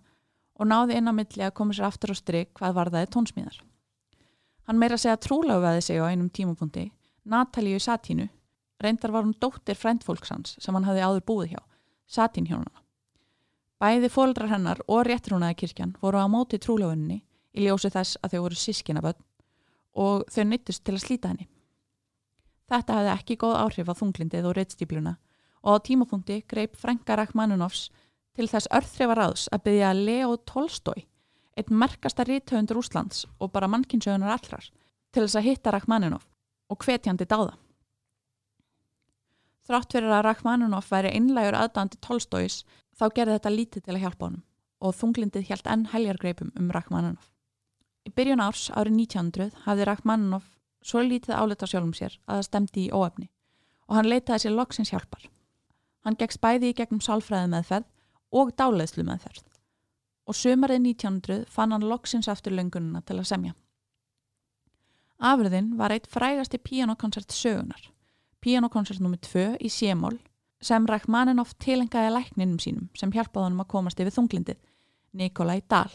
og 0.61 0.69
náði 0.69 0.99
inn 1.01 1.09
á 1.09 1.17
milli 1.17 1.47
að 1.47 1.55
koma 1.57 1.73
sér 1.73 1.89
aftur 1.89 2.13
á 2.13 2.17
stryk 2.19 2.53
hvað 2.61 2.77
varðaði 2.77 3.09
tónsmíðar. 3.15 3.57
Hann 4.69 4.83
meira 4.83 5.01
segja 5.01 5.17
trúlaugaði 5.17 5.81
sig 5.87 5.97
á 5.97 6.13
einum 6.13 6.29
tímapunkti, 6.29 6.91
Natalíu 7.25 7.81
Satínu, 7.81 8.29
reyndar 8.85 9.17
var 9.17 9.25
hún 9.25 9.33
dóttir 9.41 9.81
frendfólksans 9.81 10.59
sem 10.61 10.77
hann 10.77 10.85
hafði 10.85 11.07
áður 11.09 11.25
búið 11.25 11.55
hjá, 11.55 11.63
Satínhjónuna. 12.05 12.85
Bæði 13.81 14.13
fóldrar 14.13 14.53
hennar 14.53 14.85
og 14.93 15.07
réttrúnaði 15.09 15.57
kirkjan 15.65 15.97
voru 16.05 16.21
á 16.21 16.29
móti 16.29 16.61
trúlaugunni 16.61 17.23
í 17.57 17.65
ljósi 17.65 17.89
þess 17.89 18.21
að 18.21 18.37
þau 18.37 18.41
voru 18.45 18.61
sískinaböld 18.61 19.25
og 19.95 20.27
þau 20.31 20.45
nýttust 20.47 20.85
til 20.85 20.97
að 20.97 21.05
slíta 21.05 21.33
henni. 21.33 21.49
Þetta 22.71 22.99
hefði 22.99 23.13
ekki 23.17 23.39
góð 23.43 23.57
áhrif 23.65 23.91
á 23.91 23.95
þunglindið 23.99 24.47
og 24.47 24.57
reittstýpluna 24.59 25.17
og 25.61 25.77
á 25.77 25.85
tímapunkti 25.85 26.43
greip 26.49 26.77
Franka 26.79 27.17
Rachmaninoffs 27.19 27.89
til 28.39 28.47
þess 28.49 28.71
örþrifaráðs 28.73 29.49
að 29.53 29.65
byggja 29.67 29.95
Leo 29.99 30.37
Tolstói, 30.49 31.07
einn 31.59 31.81
merkasta 31.83 32.25
ríthöfundur 32.25 32.79
Úslands 32.81 33.27
og 33.41 33.51
bara 33.53 33.69
mannkinsögunar 33.69 34.37
allrar, 34.37 34.71
til 35.11 35.25
þess 35.27 35.41
að 35.41 35.49
hitta 35.49 35.75
Rachmaninoff 35.75 36.29
og 36.71 36.79
hvetjandi 36.87 37.27
dáða. 37.27 37.57
Þrátt 39.67 39.93
fyrir 39.95 40.15
að 40.15 40.25
Rachmaninoff 40.27 40.91
væri 40.91 41.13
einlægur 41.15 41.59
aðdandi 41.59 41.99
Tolstóis 42.03 42.63
þá 42.97 43.05
gerði 43.11 43.37
þetta 43.37 43.55
lítið 43.55 43.85
til 43.85 43.97
að 43.97 44.03
hjálpa 44.05 44.29
honum 44.29 44.47
og 44.81 44.97
þunglindið 44.97 45.51
hjælt 45.51 45.69
enn 45.69 45.85
heljargreipum 45.93 46.55
um 46.57 46.71
Rachmaninoff. 46.73 47.29
Í 48.09 48.13
byrjun 48.17 48.43
árs 48.45 48.69
árið 48.73 48.97
1900 49.03 49.65
hafði 49.67 49.87
Rachmaninoff 49.89 50.57
svo 50.81 51.03
lítið 51.05 51.37
áleta 51.37 51.69
sjálfum 51.69 51.93
sér 51.97 52.17
að 52.27 52.41
það 52.41 52.47
stemdi 52.49 52.87
í 52.87 52.93
óefni 52.95 53.29
og 53.91 53.99
hann 53.99 54.09
leitaði 54.09 54.45
sér 54.45 54.57
loksins 54.57 54.93
hjálpar. 54.95 55.27
Hann 56.07 56.17
gegst 56.17 56.41
bæði 56.41 56.71
í 56.71 56.77
gegnum 56.79 57.03
sálfræði 57.05 57.51
meðferð 57.53 57.89
og 58.41 58.53
dáleðslu 58.57 59.05
meðferð 59.05 59.47
og 60.31 60.37
sömarið 60.39 60.85
1900 60.95 61.47
fann 61.51 61.75
hann 61.75 61.89
loksins 61.91 62.29
aftur 62.31 62.55
löngununa 62.55 63.03
til 63.03 63.19
að 63.19 63.29
semja. 63.33 63.55
Afröðin 65.21 65.75
var 65.77 65.93
eitt 65.93 66.07
frægasti 66.09 66.61
pianokoncert 66.63 67.35
sögunar, 67.35 67.91
pianokoncert 68.41 69.03
nr. 69.03 69.19
2 69.27 69.59
í 69.61 69.69
Sémól 69.69 70.17
sem 70.65 70.87
Rachmaninoff 70.89 71.57
tilengaði 71.61 72.15
lækninum 72.15 72.61
sínum 72.63 72.89
sem 72.97 73.13
hjálpaði 73.13 73.51
hann 73.51 73.61
að 73.61 73.73
komast 73.75 74.01
yfir 74.01 74.15
þunglindið, 74.17 74.61
Nikolai 75.13 75.61
Dahl. 75.69 75.93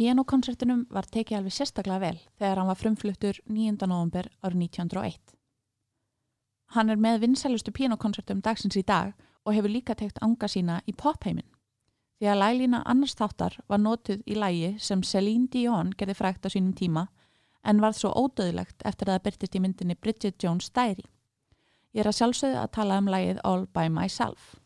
Pianokoncertinum 0.00 0.86
var 0.88 1.04
tekið 1.12 1.36
alveg 1.36 1.52
sérstaklega 1.52 2.00
vel 2.00 2.18
þegar 2.40 2.56
hann 2.56 2.68
var 2.70 2.78
frumfluttur 2.80 3.38
9. 3.52 3.74
november 3.84 4.30
árið 4.40 4.62
1901. 4.64 5.34
Hann 6.72 6.92
er 6.94 7.02
með 7.04 7.18
vinsælustu 7.26 7.74
pianokoncertum 7.76 8.40
dagsins 8.40 8.78
í 8.80 8.82
dag 8.88 9.10
og 9.44 9.52
hefur 9.52 9.68
líka 9.68 9.92
tekt 10.00 10.22
anga 10.24 10.48
sína 10.48 10.78
í 10.88 10.94
popheimin. 10.96 11.44
Því 12.16 12.30
að 12.32 12.40
lælína 12.40 12.80
annars 12.88 13.12
þáttar 13.18 13.58
var 13.68 13.82
notuð 13.84 14.24
í 14.24 14.38
lægi 14.40 14.70
sem 14.80 15.04
Celine 15.04 15.52
Dion 15.52 15.92
gerði 15.92 16.16
frækt 16.16 16.48
á 16.48 16.52
sínum 16.56 16.72
tíma 16.80 17.04
en 17.60 17.84
varð 17.84 18.00
svo 18.00 18.14
ódöðlegt 18.16 18.80
eftir 18.88 19.10
að 19.10 19.18
það 19.18 19.24
byrtist 19.28 19.60
í 19.60 19.64
myndinni 19.66 20.00
Bridget 20.00 20.40
Jones' 20.40 20.72
Diary. 20.72 21.04
Ég 21.92 22.06
er 22.06 22.08
að 22.08 22.22
sjálfsögðu 22.22 22.62
að 22.62 22.72
tala 22.78 23.02
um 23.04 23.12
lægið 23.12 23.44
All 23.44 23.68
by 23.68 23.92
Myself. 23.92 24.56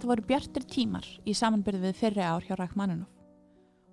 Þetta 0.00 0.08
voru 0.08 0.22
bjartir 0.24 0.64
tímar 0.64 1.06
í 1.28 1.32
samanbyrðu 1.36 1.82
við 1.84 1.98
fyrri 1.98 2.22
ár 2.24 2.40
hjá 2.46 2.54
Rækmaninov. 2.56 3.10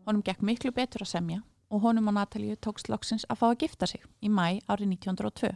Honum 0.08 0.22
gekk 0.24 0.40
miklu 0.40 0.70
betur 0.72 1.04
að 1.04 1.10
semja 1.12 1.42
og 1.68 1.82
honum 1.84 2.08
og 2.08 2.16
Natalíu 2.16 2.56
tókst 2.64 2.88
loksins 2.88 3.26
að 3.28 3.42
fá 3.42 3.44
að 3.50 3.58
gifta 3.66 3.90
sig 3.92 4.06
í 4.24 4.32
mæ 4.32 4.62
árið 4.72 4.94
1902 4.94 5.52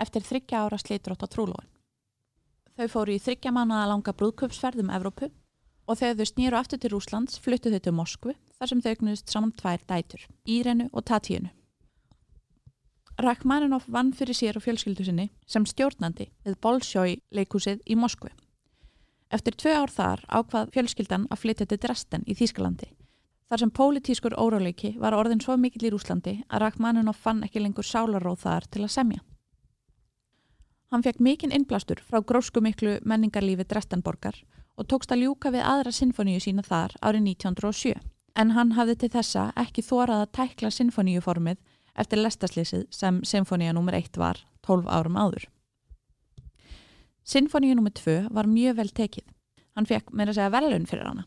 eftir 0.00 0.24
þryggja 0.24 0.64
ára 0.64 0.80
slítrótt 0.80 1.20
á 1.20 1.28
trúlóin. 1.28 1.68
Þau 2.80 2.88
fóru 2.94 3.12
í 3.12 3.20
þryggja 3.20 3.52
manna 3.52 3.82
að 3.82 3.92
langa 3.92 4.16
brúðköpsferð 4.16 4.80
um 4.86 4.96
Evrópu 4.96 5.28
og 5.84 6.00
þegar 6.00 6.16
þau 6.16 6.32
snýru 6.32 6.62
aftur 6.62 6.80
til 6.80 6.94
Rúslands 6.96 7.36
fluttu 7.36 7.68
þau 7.68 7.84
til 7.84 7.96
Moskvu 8.00 8.38
þar 8.56 8.72
sem 8.72 8.80
þau 8.80 8.90
egnuðist 8.94 9.28
saman 9.28 9.52
tvær 9.52 9.84
dætur, 9.84 10.28
Írenu 10.48 10.88
og 10.96 11.04
Tatíunu. 11.12 11.52
Rachmaninov 13.20 13.84
vann 13.84 14.16
fyrir 14.16 14.32
sér 14.32 14.56
og 14.56 14.64
fjölskyldu 14.64 15.04
sinni 15.04 15.28
sem 15.44 15.68
stjórnandi 15.68 16.32
við 16.40 16.62
Bolsjói 16.64 17.18
leikúsið 17.36 17.84
í 17.84 18.00
Moskvu. 18.00 18.32
Eftir 19.30 19.54
tvö 19.54 19.76
ár 19.82 19.90
þar 19.94 20.24
ákvað 20.28 20.72
fjölskyldan 20.74 21.28
að 21.30 21.44
flytja 21.44 21.66
til 21.70 21.78
Dresden 21.78 22.26
í 22.26 22.34
Þýskalandi 22.34 22.90
Þar 23.50 23.58
sem 23.64 23.70
pólitískur 23.74 24.34
óráleiki 24.38 24.92
var 25.02 25.14
orðin 25.18 25.40
svo 25.42 25.56
mikill 25.58 25.88
í 25.88 25.90
Rúslandi 25.90 26.36
að 26.46 26.60
Rachmaninoff 26.62 27.18
fann 27.18 27.42
ekki 27.42 27.58
lengur 27.58 27.82
sálaróð 27.82 28.44
þar 28.44 28.66
til 28.70 28.84
að 28.84 28.92
semja. 28.94 29.24
Hann 30.94 31.02
fekk 31.02 31.18
mikinn 31.18 31.54
innblastur 31.56 31.98
frá 31.98 32.20
grósku 32.22 32.62
miklu 32.62 33.00
menningarlífi 33.02 33.66
Dresdenborgar 33.66 34.38
og 34.78 34.86
tókst 34.86 35.10
að 35.10 35.24
ljúka 35.24 35.50
við 35.50 35.66
aðra 35.66 35.90
sinfoníu 35.90 36.38
sína 36.38 36.62
þar 36.62 36.94
árið 37.02 37.26
1907 37.32 37.98
en 38.38 38.54
hann 38.54 38.76
hafði 38.78 38.96
til 39.02 39.12
þessa 39.16 39.48
ekki 39.58 39.82
þórað 39.82 40.22
að 40.22 40.32
tækla 40.38 40.70
sinfoníuformið 40.76 41.58
eftir 41.98 42.22
lestaslýsið 42.22 42.86
sem 42.94 43.18
sinfoníu 43.26 43.74
nr. 43.74 43.98
1 43.98 44.22
var 44.22 44.44
12 44.62 44.86
árum 44.86 45.18
áður. 45.18 45.50
Sinfoníu 47.30 47.76
nr. 47.78 47.92
2 47.94 48.16
var 48.34 48.48
mjög 48.50 48.80
vel 48.80 48.88
tekið. 48.90 49.26
Hann 49.78 49.86
fekk 49.86 50.10
meira 50.10 50.34
segja 50.34 50.50
velun 50.50 50.88
fyrir 50.90 51.06
hana 51.06 51.26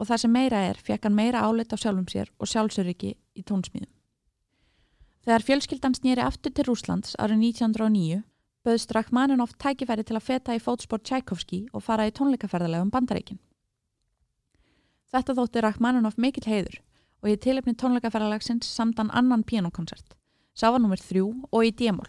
og 0.00 0.08
það 0.08 0.22
sem 0.22 0.32
meira 0.34 0.60
er 0.66 0.78
fekk 0.80 1.04
hann 1.06 1.14
meira 1.14 1.42
álit 1.46 1.70
á 1.70 1.76
sjálfum 1.76 2.08
sér 2.10 2.30
og 2.40 2.48
sjálfsöryggi 2.48 3.12
í 3.12 3.42
tónsmíðum. 3.46 3.90
Þegar 5.22 5.44
fjölskyldan 5.46 5.94
snýri 5.94 6.24
aftur 6.24 6.50
til 6.56 6.66
Rúslands 6.66 7.12
árið 7.20 7.44
1909 7.52 8.22
böðst 8.66 8.94
Rachmaninoff 8.96 9.54
tækifæri 9.62 10.06
til 10.08 10.16
að 10.18 10.26
feta 10.26 10.56
í 10.56 10.62
fótsport 10.62 11.04
Tchaikovsky 11.06 11.66
og 11.70 11.84
fara 11.84 12.08
í 12.08 12.14
tónleikaferðarlega 12.16 12.86
um 12.86 12.90
bandareikin. 12.94 13.38
Þetta 15.12 15.36
þótti 15.38 15.62
Rachmaninoff 15.62 16.18
mikill 16.18 16.48
heiður 16.48 16.80
og 17.22 17.30
í 17.30 17.36
tilefni 17.36 17.76
tónleikaferðarlegsins 17.78 18.66
samdan 18.72 19.12
annan 19.12 19.44
pianokoncert, 19.46 20.16
sá 20.56 20.72
var 20.72 20.82
nummer 20.82 20.98
þrjú 20.98 21.28
og 21.52 21.68
í 21.68 21.70
D-mól. 21.76 22.08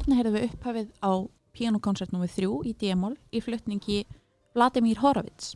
Þarna 0.00 0.16
heyrðum 0.16 0.36
við 0.38 0.44
upphafið 0.46 0.92
á 1.04 1.12
pianokonsert 1.52 2.12
nr. 2.16 2.30
3 2.32 2.46
í 2.64 2.70
D-mól 2.80 3.18
í 3.36 3.42
flutningi 3.44 3.98
Vladimir 4.56 5.02
Horowitz 5.02 5.50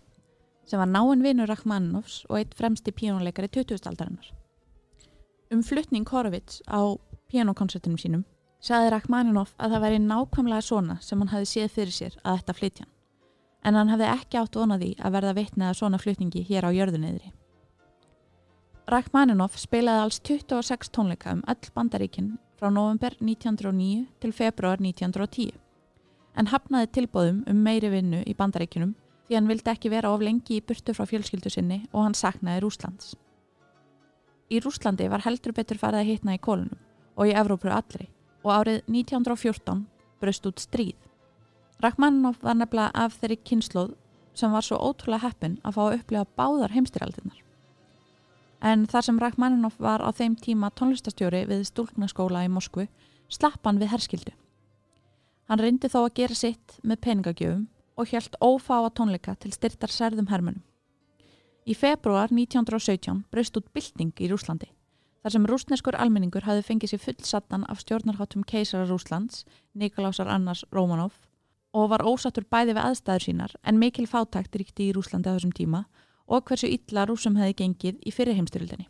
sem 0.69 0.77
var 0.77 0.91
náinn 0.91 1.25
vinur 1.25 1.49
Rachmaninoffs 1.49 2.27
og 2.29 2.37
eitt 2.43 2.53
fremsti 2.59 2.93
pianoleikari 2.93 3.49
2000-aldarinnar. 3.49 4.29
Um 5.49 5.65
flutning 5.65 6.05
Horowitz 6.13 6.61
á 6.69 6.93
pianokonsertunum 7.33 7.97
sínum 7.97 8.27
saði 8.61 8.93
Rachmaninoff 8.93 9.57
að 9.57 9.79
það 9.79 9.87
væri 9.87 10.05
nákvæmlega 10.05 10.69
svona 10.69 11.01
sem 11.01 11.25
hann 11.25 11.33
hafi 11.33 11.49
séð 11.49 11.73
fyrir 11.79 11.97
sér 11.97 12.21
að 12.21 12.43
þetta 12.43 12.59
flytjan 12.61 12.93
en 13.65 13.81
hann 13.81 13.97
hefði 13.97 14.13
ekki 14.13 14.43
átt 14.45 14.61
vonaði 14.61 14.93
að 15.01 15.17
verða 15.17 15.37
vitnið 15.41 15.71
að 15.71 15.79
svona 15.81 16.05
flutningi 16.05 16.45
hér 16.45 16.69
á 16.69 16.71
jörðunniðri. 16.77 17.33
Rachmaninoff 18.93 19.57
spilaði 19.57 20.05
alls 20.05 20.21
26 20.21 20.93
tónleika 20.93 21.33
um 21.33 21.41
öll 21.49 21.73
bandaríkinn 21.73 22.35
frá 22.59 22.71
november 22.71 23.17
1909 23.21 24.07
til 24.21 24.33
februar 24.33 24.81
1910 24.81 25.53
en 26.39 26.51
hafnaði 26.51 26.91
tilbóðum 26.99 27.43
um 27.51 27.61
meiri 27.67 27.91
vinnu 27.93 28.23
í 28.27 28.35
bandaríkinum 28.39 28.95
því 29.27 29.39
hann 29.39 29.51
vildi 29.51 29.71
ekki 29.73 29.93
vera 29.93 30.13
of 30.13 30.23
lengi 30.25 30.59
í 30.59 30.65
burtu 30.67 30.95
frá 30.97 31.07
fjölskyldu 31.09 31.53
sinni 31.53 31.85
og 31.93 32.05
hann 32.05 32.17
saknaði 32.19 32.65
Rúslands. 32.65 33.15
Í 34.53 34.61
Rúslandi 34.61 35.09
var 35.09 35.25
heldur 35.25 35.55
betur 35.57 35.81
farið 35.81 36.03
að 36.03 36.11
hitna 36.13 36.37
í 36.37 36.43
kólunum 36.43 36.81
og 37.17 37.31
í 37.31 37.37
Evrópu 37.39 37.71
allri 37.73 38.11
og 38.45 38.51
árið 38.53 38.83
1914 38.91 39.87
bröst 40.21 40.47
út 40.49 40.61
stríð. 40.61 40.99
Rachmaninoff 41.83 42.43
var 42.43 42.59
nefnilega 42.59 42.93
af 42.95 43.17
þeirri 43.21 43.39
kynnslóð 43.43 43.95
sem 44.35 44.53
var 44.53 44.67
svo 44.67 44.79
ótrúlega 44.83 45.29
heppin 45.29 45.59
að 45.63 45.79
fá 45.79 45.83
að 45.87 45.97
upplega 46.01 46.31
báðar 46.39 46.75
heimstyrjaldirnar. 46.75 47.44
En 48.65 48.87
þar 48.89 49.05
sem 49.05 49.19
Rachmaninoff 49.21 49.77
var 49.77 50.01
á 50.01 50.09
þeim 50.17 50.39
tíma 50.41 50.71
tónlistastjóri 50.73 51.43
við 51.51 51.67
stúlknaskóla 51.69 52.47
í 52.47 52.49
Moskvu, 52.49 52.87
slapp 53.29 53.61
hann 53.69 53.81
við 53.83 53.91
herskildu. 53.93 54.33
Hann 55.53 55.61
reyndi 55.61 55.91
þó 55.93 56.07
að 56.07 56.15
gera 56.21 56.37
sitt 56.39 56.79
með 56.81 57.03
peningagjöfum 57.05 57.67
og 58.01 58.09
hjælt 58.09 58.39
ófáa 58.41 58.89
tónleika 58.97 59.35
til 59.37 59.53
styrtar 59.53 59.93
særðum 59.93 60.31
hermunum. 60.31 60.63
Í 61.69 61.77
februar 61.77 62.33
1917 62.33 63.27
braust 63.33 63.61
út 63.61 63.69
bylting 63.77 64.17
í 64.21 64.31
Rúslandi, 64.33 64.71
þar 65.21 65.37
sem 65.37 65.47
rúsneskur 65.49 66.01
almenningur 66.01 66.49
hafi 66.49 66.65
fengið 66.65 66.95
sér 66.95 67.05
fullsattan 67.05 67.69
af 67.69 67.85
stjórnarháttum 67.85 68.45
keisara 68.49 68.89
Rúslands, 68.89 69.45
Nikolásar 69.77 70.29
Annars 70.33 70.65
Rómanov, 70.73 71.21
og 71.77 71.93
var 71.93 72.05
ósattur 72.05 72.49
bæði 72.49 72.79
við 72.79 72.85
aðstæður 72.87 73.29
sínar 73.29 73.55
en 73.65 73.81
mikil 73.81 74.09
fátækt 74.09 74.57
ríkti 74.57 74.89
í 74.89 74.97
Rúslandi 74.97 75.29
á 75.29 75.37
þessum 75.37 75.53
tíma 75.57 75.85
og 75.85 76.04
hversu 76.29 76.69
illa 76.71 77.07
rúsum 77.07 77.37
hefði 77.37 77.55
gengið 77.61 78.03
í 78.07 78.13
fyrirheimstyrildinni. 78.15 78.89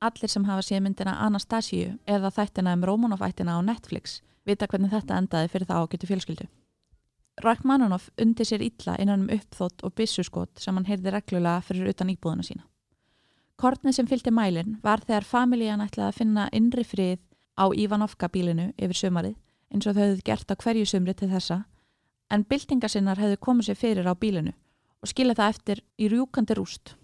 Allir 0.00 0.28
sem 0.28 0.44
hafa 0.44 0.62
séð 0.62 0.82
myndina 0.84 1.16
Anastasíu 1.24 1.96
eða 2.06 2.30
þættina 2.30 2.74
um 2.76 2.84
Rómanov-ættina 2.84 3.56
á 3.56 3.60
Netflix 3.64 4.20
vita 4.44 4.66
hvernig 4.66 4.92
þetta 4.92 5.18
endaði 5.18 5.50
fyrir 5.52 5.68
það 5.70 5.82
ágættu 5.82 6.08
fjölskyldu. 6.10 6.46
Rachmaninoff 7.44 8.10
undi 8.20 8.44
sér 8.44 8.64
illa 8.64 8.96
innan 9.00 9.26
um 9.26 9.32
uppþótt 9.32 9.84
og 9.84 9.94
bissuskot 9.94 10.60
sem 10.60 10.74
hann 10.76 10.88
heyrði 10.88 11.12
reglulega 11.12 11.64
fyrir 11.64 11.90
utan 11.92 12.12
íbúðuna 12.12 12.44
sína. 12.44 12.64
Kortnið 13.56 13.96
sem 13.96 14.08
fylgdi 14.08 14.32
mælinn 14.32 14.76
var 14.82 15.00
þegar 15.00 15.24
familían 15.24 15.84
ætlaði 15.84 16.08
að 16.08 16.18
finna 16.20 16.48
innri 16.52 16.84
frið 16.84 17.20
á 17.56 17.64
Ivanovka 17.72 18.28
bílinu 18.28 18.72
yfir 18.76 19.00
sömarið 19.00 19.36
eins 19.72 19.86
og 19.86 19.96
þau 19.96 20.02
hefðu 20.02 20.24
gert 20.24 20.52
á 20.52 20.54
hverju 20.60 20.86
sömri 20.86 21.14
til 21.16 21.30
þessa 21.32 21.62
en 22.30 22.44
byltingasinnar 22.44 23.20
hefðu 23.20 23.40
komið 23.40 23.70
sér 23.70 23.80
fyrir 23.80 24.08
á 24.08 24.14
bílinu 24.14 24.52
og 25.02 25.10
skilja 25.10 25.36
það 25.38 25.52
eftir 25.54 25.82
í 25.98 26.10
rjúkandi 26.12 26.56
rúst. 26.58 26.94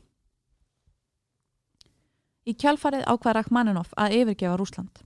Í 2.42 2.56
kjálfarið 2.58 3.06
ákvað 3.06 3.36
Rachmaninoff 3.38 3.92
að 3.94 4.16
yfirgefa 4.18 4.56
Rúsland. 4.58 5.02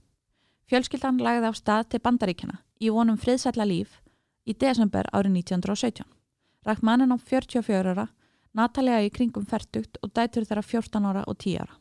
Fjölskyldan 0.67 1.19
lagði 1.21 1.51
á 1.51 1.53
stað 1.55 1.89
til 1.91 2.01
bandaríkjana 2.03 2.61
í 2.81 2.89
vonum 2.91 3.19
friðsætla 3.21 3.67
líf 3.69 3.99
í 4.47 4.55
desember 4.57 5.07
árið 5.13 5.43
1917. 5.43 6.07
Rachmaninoff 6.67 7.27
44 7.29 7.93
ára, 7.93 8.07
Natalia 8.57 9.03
í 9.05 9.11
kringum 9.13 9.45
færtugt 9.45 9.99
og 10.01 10.11
dætur 10.17 10.47
þeirra 10.47 10.65
14 10.65 11.05
ára 11.05 11.23
og 11.27 11.37
10 11.37 11.61
ára. 11.61 11.77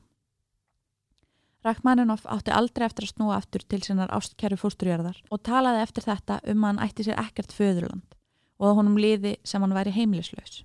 Rachmaninoff 1.66 2.28
átti 2.30 2.52
aldrei 2.54 2.86
eftir 2.86 3.08
að 3.08 3.14
snúa 3.14 3.40
aftur 3.40 3.64
til 3.66 3.80
sinnar 3.82 4.12
ástkæru 4.14 4.58
fósturjörðar 4.60 5.18
og 5.32 5.42
talaði 5.42 5.82
eftir 5.82 6.06
þetta 6.06 6.38
um 6.52 6.62
að 6.62 6.68
hann 6.68 6.84
ætti 6.84 7.06
sér 7.08 7.18
ekkert 7.24 7.54
föðurland 7.56 8.16
og 8.60 8.68
að 8.68 8.76
honum 8.78 9.00
liði 9.00 9.34
sem 9.44 9.64
hann 9.64 9.74
væri 9.74 9.94
heimilislaus. 9.96 10.62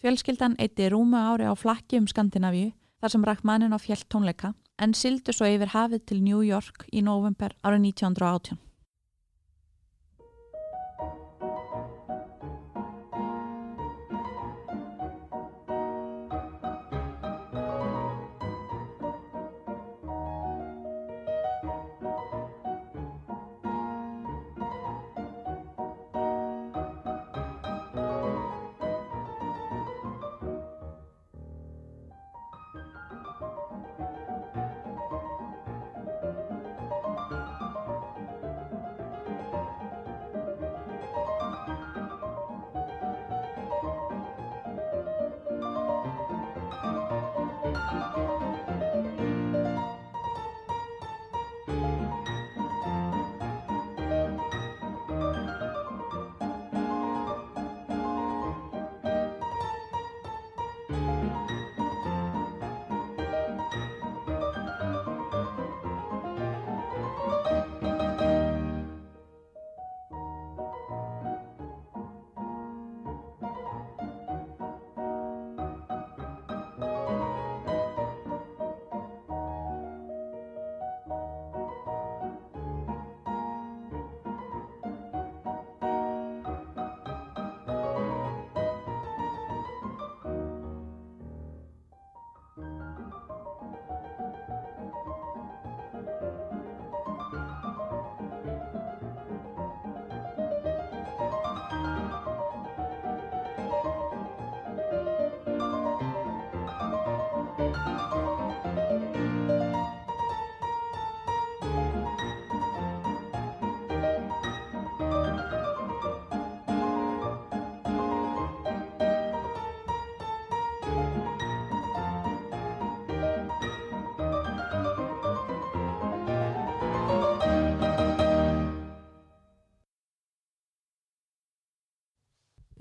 Fjölskyldan 0.00 0.54
eitti 0.56 0.86
rúmu 0.88 1.18
ári 1.20 1.44
á 1.44 1.52
flakki 1.52 1.98
um 2.00 2.06
Skandinavíu 2.08 2.70
þar 3.02 3.12
sem 3.12 3.24
Rachmaninoff 3.28 3.84
hjælt 3.84 4.06
tónleika 4.08 4.54
en 4.80 4.94
sildu 4.96 5.34
svo 5.36 5.44
yfir 5.44 5.74
hafið 5.74 6.06
til 6.08 6.22
New 6.24 6.40
York 6.40 6.86
í 6.88 7.02
november 7.04 7.52
árið 7.60 7.84
1918. 7.90 8.56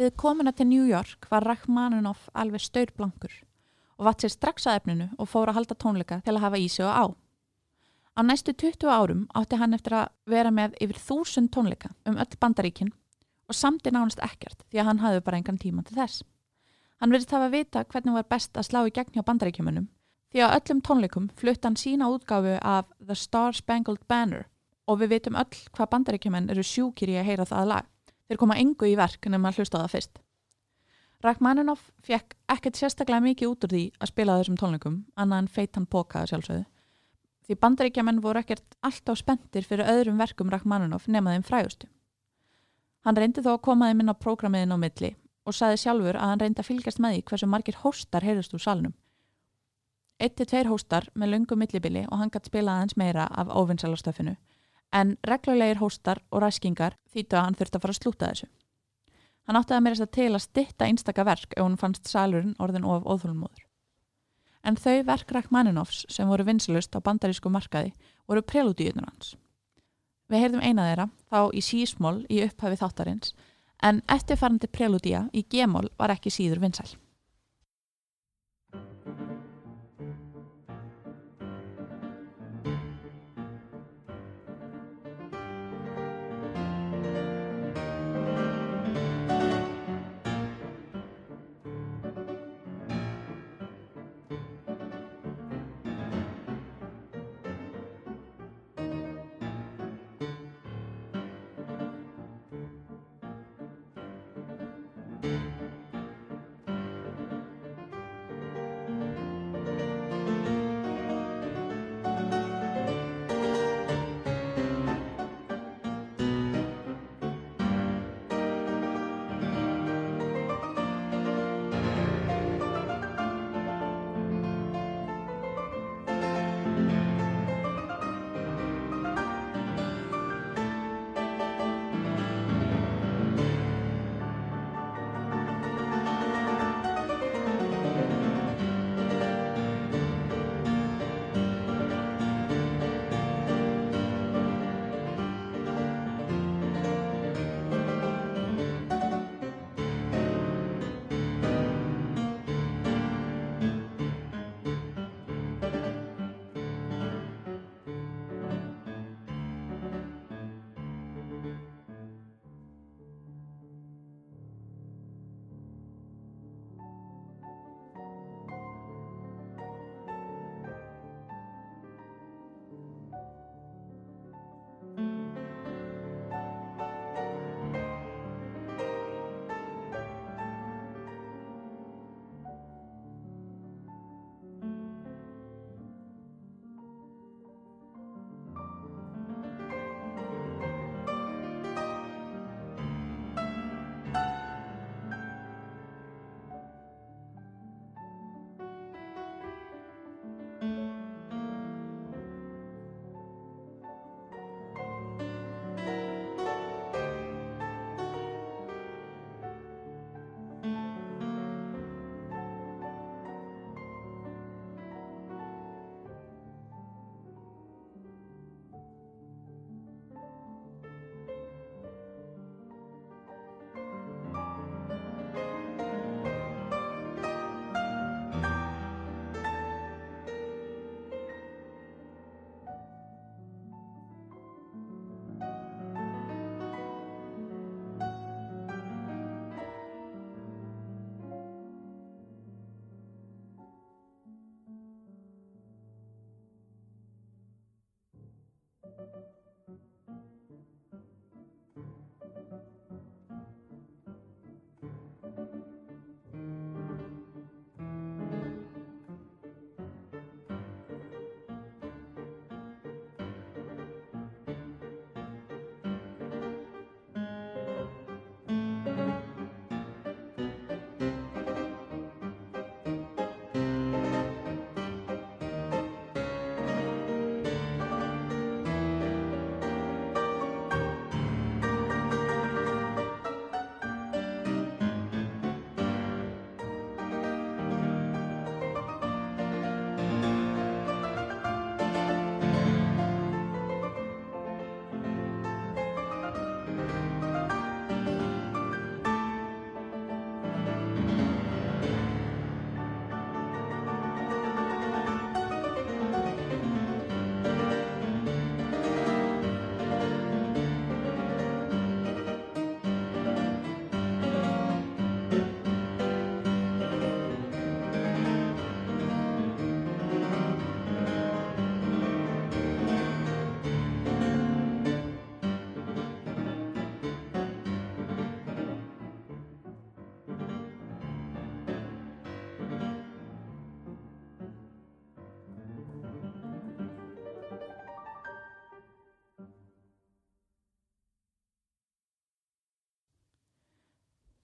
Við 0.10 0.16
komuna 0.18 0.50
til 0.58 0.66
New 0.66 0.88
York 0.90 1.28
var 1.30 1.46
Rachmaninoff 1.46 2.32
alveg 2.34 2.64
staurblankur 2.66 3.34
og 4.00 4.08
vatt 4.08 4.24
sér 4.24 4.32
strax 4.34 4.64
að 4.66 4.80
efninu 4.80 5.06
og 5.22 5.28
fór 5.30 5.52
að 5.52 5.60
halda 5.60 5.76
tónleika 5.78 6.18
til 6.26 6.34
að 6.34 6.42
hafa 6.48 6.58
í 6.58 6.64
sig 6.66 6.88
og 6.88 6.96
á. 6.98 7.06
Á 8.18 8.22
næstu 8.26 8.56
20 8.58 8.90
árum 8.90 9.28
átti 9.38 9.60
hann 9.62 9.78
eftir 9.78 9.94
að 10.00 10.08
vera 10.34 10.50
með 10.50 10.80
yfir 10.82 10.98
þúsund 11.04 11.52
tónleika 11.54 11.92
um 12.10 12.18
öll 12.18 12.40
bandaríkinn 12.42 12.90
og 12.90 13.60
samti 13.60 13.94
nánast 13.94 14.24
ekkert 14.26 14.66
því 14.72 14.82
að 14.82 14.90
hann 14.90 15.04
hafði 15.04 15.22
bara 15.28 15.42
engan 15.44 15.62
tíma 15.62 15.86
til 15.86 16.00
þess. 16.00 16.24
Hann 16.98 17.14
verðist 17.14 17.38
hafa 17.38 17.52
að 17.52 17.60
vita 17.60 17.86
hvernig 17.86 18.18
var 18.18 18.28
best 18.34 18.58
að 18.58 18.66
slá 18.72 18.82
í 18.90 18.96
gegn 18.98 19.14
hjá 19.14 19.22
bandaríkjumunum 19.30 19.88
því 20.34 20.46
að 20.48 20.56
öllum 20.58 20.82
tónleikum 20.90 21.30
flutt 21.38 21.70
hann 21.70 21.78
sína 21.78 22.10
útgáfu 22.10 22.58
af 22.58 22.90
The 22.98 23.14
Star 23.14 23.54
Spangled 23.54 24.02
Banner 24.10 24.50
og 24.90 25.04
við 25.04 25.14
vitum 25.20 25.38
öll 25.38 25.54
hvað 25.70 25.94
bandaríkjumenn 25.94 26.50
eru 26.50 26.66
sjúkir 26.66 27.14
í 27.14 27.22
að 27.22 27.30
heyra 27.30 27.46
það 27.46 27.74
lag. 27.76 27.86
Þeir 28.30 28.38
koma 28.38 28.60
engu 28.62 28.86
í 28.86 28.98
verk 28.98 29.26
nema 29.26 29.50
að 29.50 29.60
hlusta 29.60 29.80
það 29.82 29.94
fyrst. 29.96 30.20
Rachmaninoff 31.26 31.88
fekk 32.06 32.36
ekkert 32.54 32.78
sérstaklega 32.78 33.24
mikið 33.26 33.50
út 33.50 33.66
úr 33.66 33.72
því 33.74 33.82
að 33.98 34.12
spila 34.12 34.36
þessum 34.40 34.60
tónleikum, 34.62 35.00
annað 35.20 35.42
en 35.42 35.50
feitan 35.56 35.88
pókaða 35.90 36.30
sjálfsögðu. 36.30 36.68
Því 37.50 37.58
bandaríkjaman 37.66 38.22
voru 38.22 38.40
ekkert 38.44 38.78
alltaf 38.86 39.18
spendir 39.18 39.66
fyrir 39.66 39.90
öðrum 39.90 40.22
verkum 40.22 40.54
Rachmaninoff 40.54 41.10
nema 41.10 41.34
þeim 41.34 41.48
frægustu. 41.48 41.90
Hann 43.04 43.18
reyndi 43.18 43.42
þó 43.42 43.56
að 43.56 43.64
koma 43.66 43.90
þeim 43.90 44.04
inn 44.04 44.14
á 44.14 44.22
prógramiðin 44.22 44.76
á 44.76 44.84
milli 44.86 45.12
og 45.50 45.58
saði 45.58 45.82
sjálfur 45.82 46.20
að 46.20 46.30
hann 46.30 46.44
reyndi 46.44 46.62
að 46.62 46.70
fylgjast 46.70 47.02
með 47.02 47.16
því 47.16 47.24
hversu 47.32 47.50
margir 47.50 47.82
hóstar 47.82 48.28
heyrðust 48.28 48.54
úr 48.54 48.64
salnum. 48.64 48.94
Eitt 50.22 50.38
til 50.38 50.46
tveir 50.46 50.70
hóstar 50.70 51.10
með 51.16 51.34
lungum 51.34 51.64
millibili 51.64 52.06
og 52.06 52.22
hann 52.22 52.30
gætt 52.30 52.52
spilað 52.52 52.84
hans 52.84 52.98
meira 53.00 53.26
af 53.34 53.50
óvinnsalastöfinu 53.50 54.38
en 54.94 55.18
reglulegir 55.28 55.80
hóstar 55.82 56.22
og 56.32 56.44
ræskingar 56.44 56.96
þýttu 57.14 57.38
að 57.38 57.46
hann 57.46 57.58
þurfti 57.60 57.78
að 57.78 57.84
fara 57.84 57.96
að 57.96 58.00
slúta 58.02 58.30
þessu. 58.30 58.48
Hann 59.50 59.58
átti 59.58 59.74
að 59.74 59.84
meira 59.86 60.06
til 60.06 60.30
að 60.30 60.44
stitta 60.46 60.86
einstaka 60.86 61.26
verk 61.26 61.54
ef 61.56 61.64
hún 61.64 61.78
fannst 61.78 62.10
salurinn 62.10 62.56
orðin 62.62 62.86
of 62.86 63.06
óþólumóður. 63.06 63.66
En 64.64 64.76
þau 64.76 65.04
verk 65.08 65.32
Rachmaninoffs 65.32 66.06
sem 66.12 66.28
voru 66.28 66.46
vinsalust 66.46 66.94
á 66.94 67.00
bandarísku 67.02 67.50
markaði 67.50 67.94
voru 68.28 68.44
preludíunur 68.44 69.08
hans. 69.08 69.36
Við 70.30 70.44
heyrðum 70.44 70.62
eina 70.62 70.86
þeirra, 70.86 71.08
þá 71.32 71.40
í 71.58 71.62
sísmól 71.66 72.18
í 72.30 72.44
upphafi 72.46 72.78
þáttarins, 72.78 73.34
en 73.82 74.04
eftirfarandi 74.12 74.68
preludía 74.70 75.24
í 75.34 75.46
gemól 75.50 75.88
var 75.98 76.14
ekki 76.14 76.30
síður 76.34 76.62
vinsal. 76.62 76.92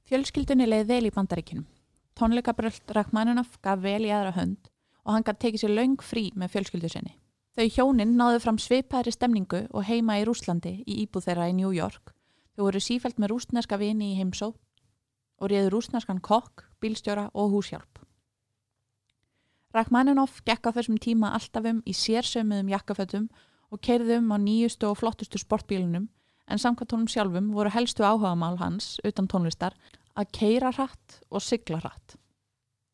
Fjölskyldunni 0.06 0.68
leið 0.68 0.90
vel 0.92 1.06
í 1.08 1.10
bandaríkinum. 1.10 1.64
Tónleikabröld 2.14 2.92
Rachmaninoff 2.94 3.56
gaf 3.66 3.80
vel 3.82 4.04
í 4.06 4.12
aðra 4.14 4.36
hönd 4.36 4.68
og 5.02 5.16
hann 5.16 5.24
gæti 5.26 5.42
tekið 5.42 5.64
sér 5.64 5.74
laung 5.74 5.96
frí 6.06 6.28
með 6.38 6.52
fjölskyldu 6.54 6.92
sinni. 6.94 7.16
Þau 7.58 7.66
hjónin 7.74 8.14
náðu 8.20 8.44
fram 8.44 8.60
svipaðri 8.62 9.16
stemningu 9.16 9.64
og 9.72 9.88
heima 9.88 10.20
í 10.22 10.28
Rúslandi 10.30 10.76
í 10.86 11.00
íbúð 11.08 11.26
þeirra 11.26 11.50
í 11.50 11.56
New 11.58 11.74
York. 11.74 12.14
Þau 12.54 12.68
voru 12.68 12.84
sífælt 12.86 13.18
með 13.18 13.34
rúsneska 13.34 13.80
vini 13.82 14.12
í 14.12 14.20
heimsó 14.20 14.52
og 15.42 15.50
réðu 15.50 15.74
rúsneskan 15.74 16.22
kokk, 16.22 16.68
bílstjóra 16.78 17.32
og 17.34 17.56
húshjálp. 17.58 18.04
Rachmaninoff 19.74 20.44
gekk 20.46 20.70
á 20.70 20.76
þessum 20.78 21.02
tíma 21.02 21.34
alltaf 21.34 21.66
um 21.66 21.82
í 21.82 21.98
sérsömuðum 21.98 22.70
jakkafötum 22.78 23.26
og 23.74 23.82
keirði 23.82 24.22
um 24.22 24.30
á 24.30 24.38
nýjustu 24.38 24.86
og 24.86 25.02
flottustu 25.02 25.42
sportbílunum 25.42 26.12
en 26.48 26.62
samkvæmt 26.62 26.92
honum 26.92 27.08
sjálfum 27.08 27.52
voru 27.54 27.72
helstu 27.74 28.04
áhugamál 28.04 28.60
hans 28.60 29.00
utan 29.04 29.28
tónlistar 29.28 29.74
að 30.16 30.32
keira 30.32 30.72
hratt 30.76 31.20
og 31.30 31.42
sigla 31.42 31.80
hratt. 31.82 32.16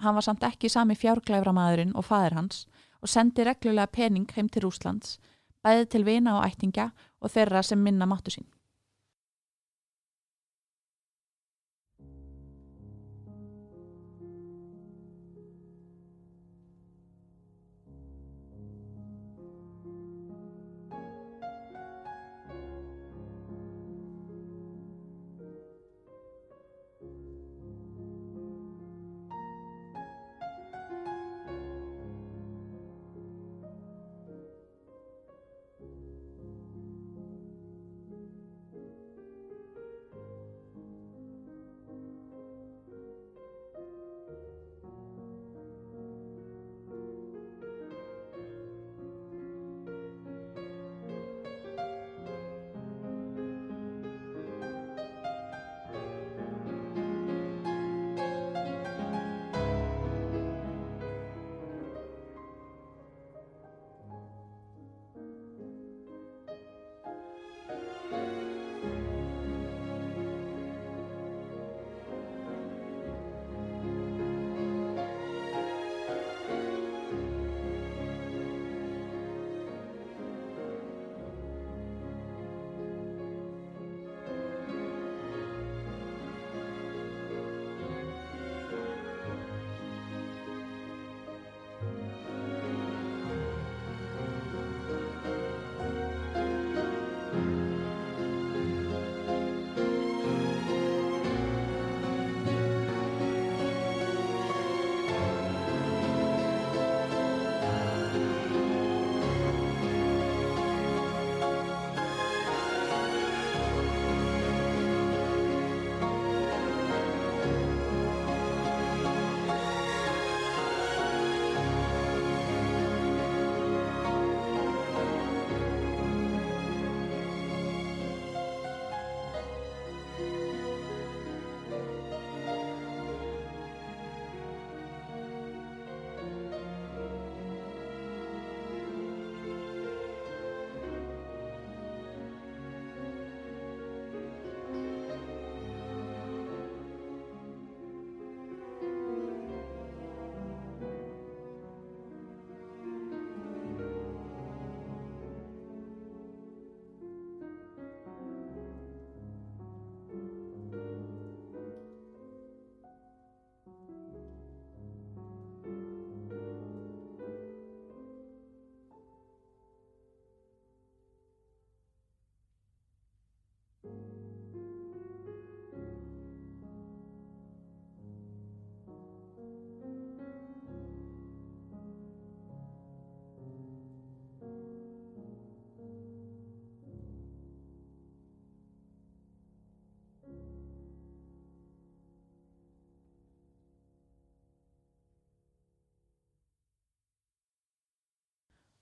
Hann 0.01 0.15
var 0.15 0.25
samt 0.25 0.43
ekki 0.43 0.69
sami 0.69 0.95
fjárglæfra 0.97 1.53
maðurinn 1.53 1.95
og 1.95 2.07
fadir 2.07 2.37
hans 2.37 2.65
og 3.01 3.09
sendi 3.09 3.45
reglulega 3.45 3.91
pening 3.91 4.29
heim 4.35 4.49
til 4.49 4.65
Rúslands, 4.65 5.19
bæði 5.61 5.85
til 5.93 6.05
vina 6.05 6.39
og 6.39 6.45
ættinga 6.47 6.91
og 7.21 7.33
þeirra 7.33 7.61
sem 7.65 7.81
minna 7.81 8.07
máttu 8.09 8.33
sín. 8.33 8.47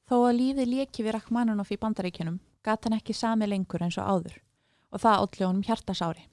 Þó 0.10 0.24
að 0.26 0.40
lífið 0.40 0.70
léki 0.72 1.04
við 1.06 1.14
Rachmaninoff 1.14 1.70
í 1.70 1.78
bandaríkjunum 1.78 2.40
gata 2.66 2.90
hann 2.90 2.98
ekki 2.98 3.14
sami 3.14 3.46
lengur 3.46 3.84
eins 3.86 3.98
og 4.02 4.08
áður 4.10 4.40
og 4.90 5.04
það 5.04 5.20
allir 5.20 5.46
honum 5.46 5.66
hjartasári. 5.68 6.24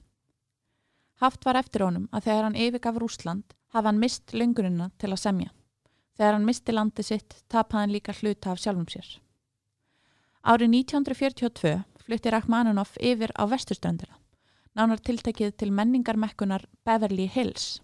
Haft 1.21 1.45
var 1.45 1.59
eftir 1.61 1.85
honum 1.85 2.07
að 2.09 2.25
þegar 2.25 2.47
hann 2.47 2.57
yfirgaf 2.57 2.97
Rúsland 2.97 3.53
hafa 3.75 3.91
hann 3.91 4.01
mist 4.01 4.33
löngunina 4.33 4.89
til 4.97 5.11
að 5.11 5.21
semja. 5.21 5.53
Þegar 6.17 6.33
hann 6.33 6.49
misti 6.49 6.73
landi 6.73 7.05
sitt 7.05 7.37
tapaði 7.53 7.83
hann 7.83 7.93
líka 7.93 8.17
hluta 8.17 8.51
af 8.55 8.63
sjálfum 8.63 8.89
sér. 8.89 9.07
Árið 10.41 10.73
1942 10.73 11.75
flutti 12.01 12.33
Rachmaninoff 12.33 12.97
yfir 12.97 13.29
á 13.37 13.45
vesturströndina, 13.45 14.17
nánar 14.73 15.05
tiltekið 15.05 15.53
til 15.53 15.69
menningarmekkunar 15.69 16.65
Beverly 16.81 17.29
Hills. 17.29 17.77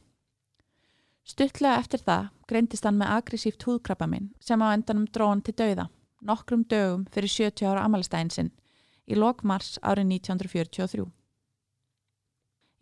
Stuttlega 1.23 1.79
eftir 1.79 2.01
það 2.03 2.25
greindist 2.51 2.83
hann 2.83 2.97
með 2.99 3.13
aggressíft 3.15 3.63
húðkrabba 3.63 4.09
minn 4.11 4.31
sem 4.43 4.59
á 4.59 4.75
endanum 4.75 5.05
dróðan 5.07 5.43
til 5.47 5.55
dauða, 5.55 5.85
nokkrum 6.19 6.65
dögum 6.67 7.05
fyrir 7.13 7.31
70 7.31 7.69
ára 7.71 7.85
amalistæðin 7.87 8.33
sinn 8.35 8.51
í 9.07 9.15
lokmars 9.15 9.77
árið 9.79 10.09
1943. 10.19 11.05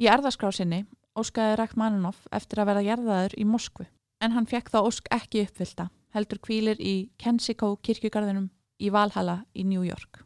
Í 0.02 0.10
erðaskrásinni 0.10 0.84
óskaði 1.18 1.60
Rachmaninoff 1.60 2.26
eftir 2.34 2.64
að 2.64 2.72
verða 2.72 2.88
gerðaður 2.90 3.38
í 3.38 3.46
Moskvu 3.46 3.86
en 4.22 4.34
hann 4.34 4.50
fekk 4.50 4.74
þá 4.74 4.80
ósk 4.82 5.14
ekki 5.14 5.46
uppfylta, 5.46 5.90
heldur 6.14 6.42
kvílir 6.42 6.82
í 6.82 7.12
Kensico 7.22 7.76
kirkjugarðinum 7.86 8.50
í 8.82 8.90
Valhalla 8.94 9.44
í 9.54 9.66
New 9.66 9.86
York. 9.86 10.26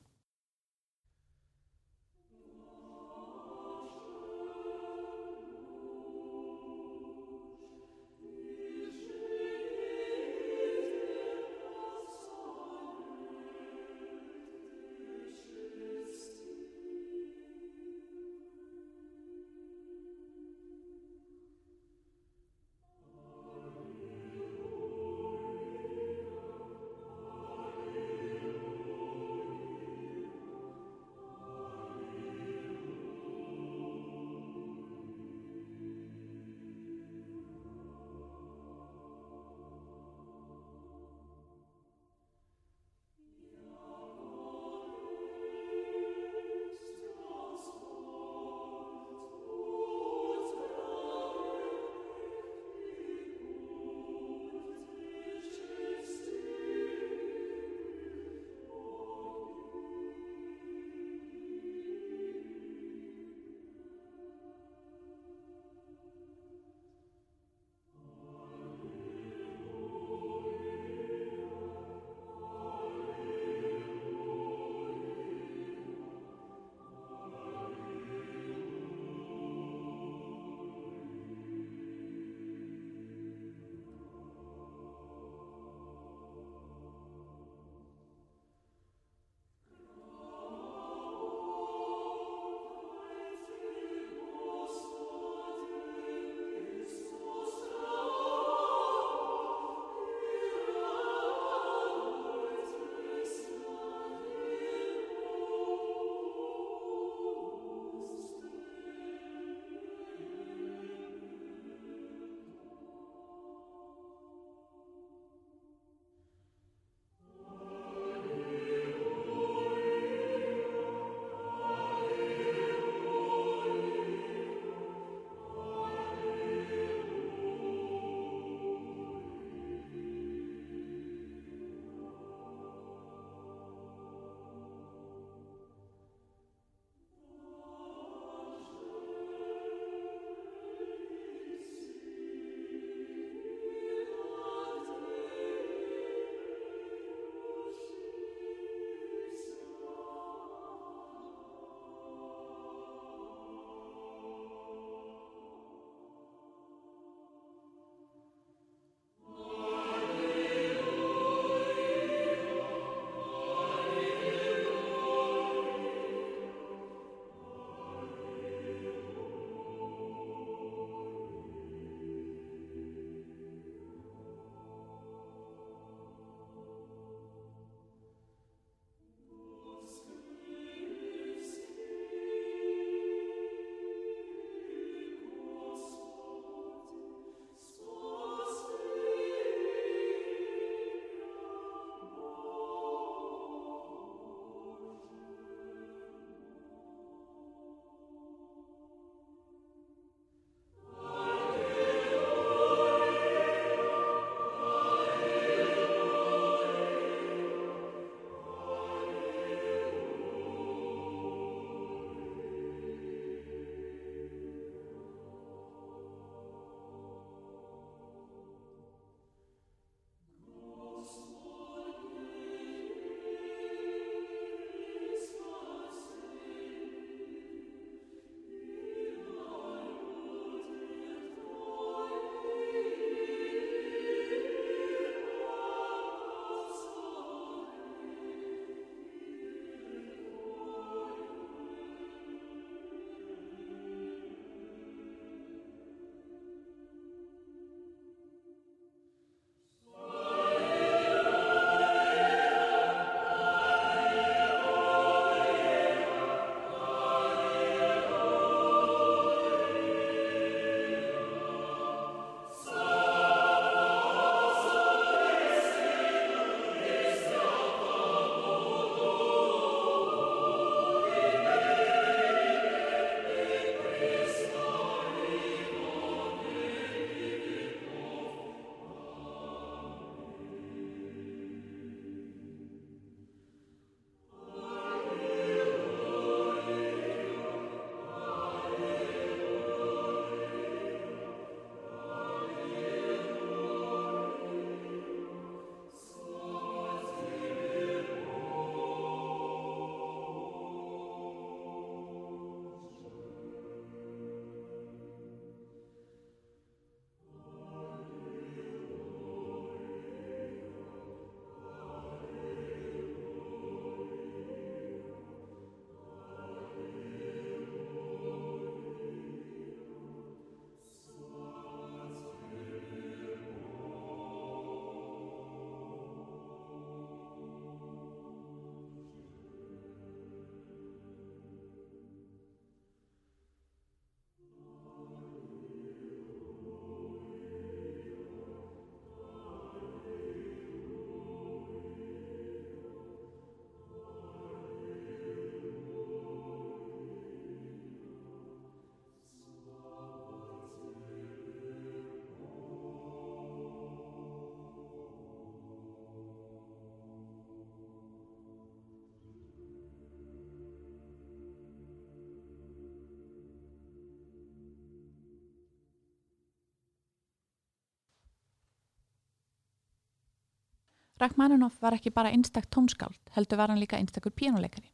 Rachmaninoff 371.22 371.80
var 371.80 371.96
ekki 371.96 372.12
bara 372.12 372.32
einstak 372.36 372.66
tónskáld, 372.68 373.16
heldur 373.32 373.58
var 373.58 373.72
hann 373.72 373.80
líka 373.80 373.96
einstakur 373.96 374.34
pínuleikari. 374.36 374.90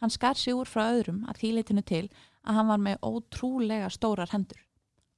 Hann 0.00 0.10
skar 0.10 0.34
sig 0.34 0.56
úr 0.56 0.64
frá 0.64 0.86
öðrum 0.94 1.26
að 1.28 1.42
þýleitinu 1.42 1.82
til 1.84 2.06
að 2.48 2.56
hann 2.56 2.70
var 2.72 2.80
með 2.80 3.02
ótrúlega 3.04 3.90
stórar 3.92 4.32
hendur. 4.32 4.62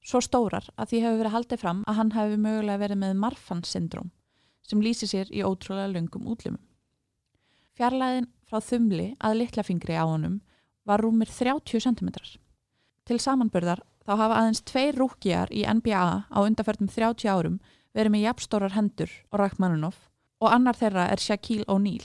Svo 0.02 0.18
stórar 0.18 0.66
að 0.74 0.90
því 0.90 1.02
hefur 1.04 1.20
verið 1.20 1.34
haldið 1.36 1.62
fram 1.62 1.84
að 1.86 1.98
hann 2.00 2.12
hefur 2.16 2.42
mögulega 2.42 2.82
verið 2.82 3.00
með 3.04 3.20
Marfan 3.22 3.62
syndrom 3.62 4.10
sem 4.66 4.82
lýsi 4.82 5.06
sér 5.06 5.30
í 5.30 5.46
ótrúlega 5.46 5.92
lungum 5.94 6.26
útlumum. 6.26 6.62
Fjarlæðin 7.78 8.30
frá 8.42 8.58
þumli 8.58 9.08
að 9.22 9.38
litlafingri 9.38 9.94
á 9.94 10.04
honum 10.06 10.40
var 10.82 11.02
rúmir 11.02 11.30
30 11.30 11.86
cm. 11.86 12.10
Til 13.06 13.18
samanbörðar 13.22 13.86
þá 14.02 14.16
hafa 14.18 14.40
aðeins 14.40 14.66
tveir 14.66 14.98
rúkjar 14.98 15.54
í 15.54 15.62
NBA 15.62 16.06
á 16.26 16.38
undarferðum 16.42 16.90
30 16.90 17.30
árum 17.30 17.60
verið 17.94 18.16
með 18.16 18.26
jafnstórar 18.26 18.74
hendur 18.74 19.12
og 19.30 19.38
Rachmaninoff 19.38 20.08
og 20.42 20.50
annar 20.50 20.78
þeirra 20.78 21.06
er 21.12 21.22
Shaquille 21.22 21.66
O'Neal. 21.70 22.04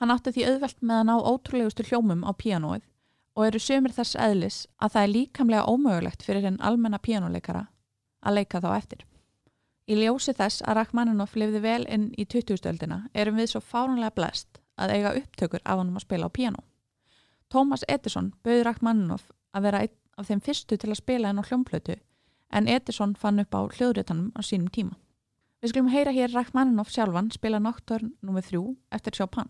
Hann 0.00 0.12
átti 0.12 0.32
því 0.32 0.46
auðvelt 0.50 0.82
með 0.82 1.00
að 1.00 1.08
ná 1.08 1.14
ótrúlegustu 1.16 1.84
hljómum 1.88 2.24
á 2.24 2.32
píanóið 2.36 2.84
og 3.36 3.46
eru 3.46 3.60
sömur 3.60 3.92
þess 3.96 4.16
eðlis 4.20 4.58
að 4.80 4.94
það 4.94 5.02
er 5.02 5.12
líkamlega 5.12 5.68
ómögulegt 5.68 6.24
fyrir 6.24 6.44
henn 6.48 6.60
almenna 6.64 7.00
píanóleikara 7.00 7.66
að 8.24 8.38
leika 8.38 8.60
þá 8.64 8.70
eftir. 8.76 9.04
Í 9.86 9.94
ljósi 10.00 10.34
þess 10.34 10.64
að 10.66 10.80
Rachmaninoff 10.80 11.36
lifði 11.38 11.60
vel 11.62 11.84
inn 11.92 12.08
í 12.18 12.24
2000-öldina 12.26 13.04
erum 13.14 13.36
við 13.38 13.52
svo 13.52 13.62
fárunlega 13.62 14.16
blest 14.16 14.60
að 14.76 14.96
eiga 14.96 15.14
upptökur 15.20 15.62
af 15.64 15.78
hann 15.78 15.94
að 15.94 16.04
spila 16.04 16.28
á 16.28 16.36
píanó. 16.36 16.64
Thomas 17.48 17.84
Edison 17.88 18.32
bauði 18.42 18.64
Rachmaninoff 18.66 19.30
að 19.54 19.68
vera 19.68 19.84
einn 19.84 19.96
af 20.16 20.28
þeim 20.28 20.42
fyrstu 20.42 20.76
til 20.80 20.90
að 20.90 21.00
spila 21.00 21.30
henn 21.30 21.40
á 21.40 21.46
hljómplötu 21.46 21.96
en 22.50 22.68
Edison 22.68 23.14
fann 23.14 23.40
upp 23.40 23.54
á 23.54 23.60
hljóðréttanum 23.68 24.32
á 24.34 24.40
sínum 24.42 24.72
tíma. 24.72 24.96
Við 25.64 25.72
skulum 25.72 25.86
heyra 25.88 26.12
hér 26.12 26.34
Rachmaninoff 26.36 26.90
sjálfan 26.92 27.30
spila 27.32 27.58
Nocturne 27.64 28.12
nr. 28.20 28.42
3 28.44 28.60
eftir 28.98 29.16
Chopin. 29.16 29.48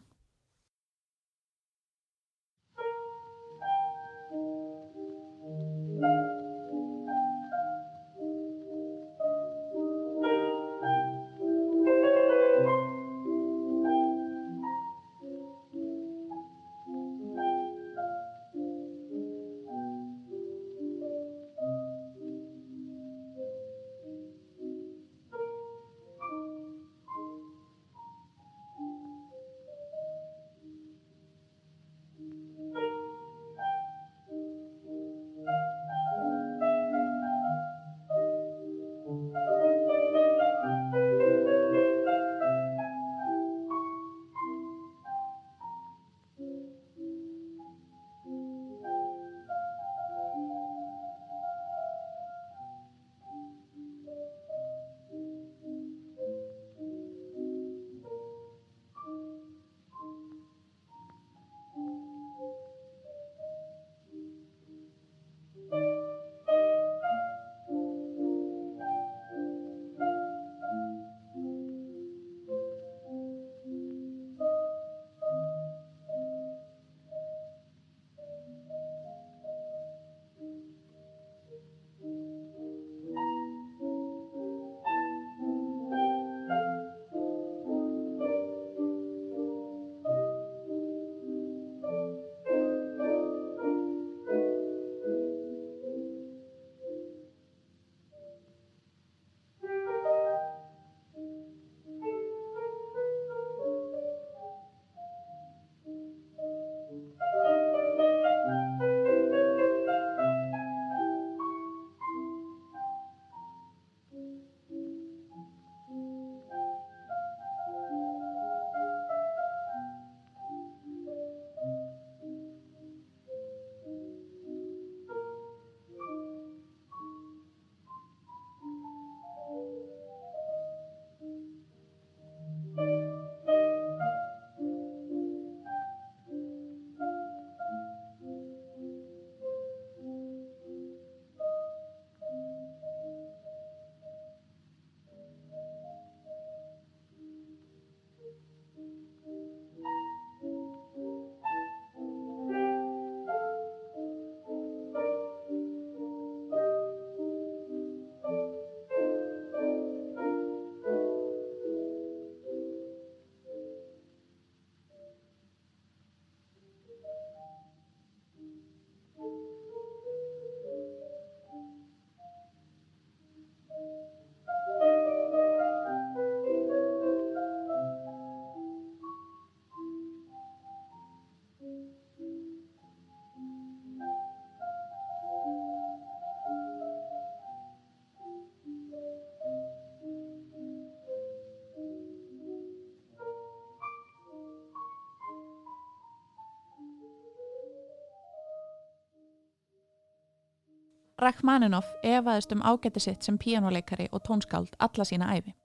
Rachmaninoff 201.26 201.88
efaðist 202.06 202.52
um 202.54 202.62
ágætti 202.62 203.00
sitt 203.02 203.26
sem 203.26 203.38
píjánuleikari 203.38 204.06
og 204.14 204.22
tónskáld 204.28 204.76
alla 204.78 205.04
sína 205.04 205.32
æfi. 205.34 205.56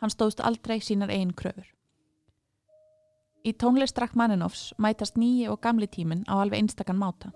Hann 0.00 0.12
stóðst 0.14 0.40
aldrei 0.40 0.78
sínar 0.80 1.12
einn 1.12 1.34
kröfur. 1.36 1.66
Í 3.44 3.52
tónlist 3.60 4.00
Rachmaninoffs 4.00 4.70
mætast 4.80 5.20
nýji 5.20 5.50
og 5.52 5.60
gamli 5.60 5.88
tímin 5.88 6.24
á 6.28 6.40
alveg 6.40 6.62
einstakann 6.62 7.00
máta, 7.00 7.32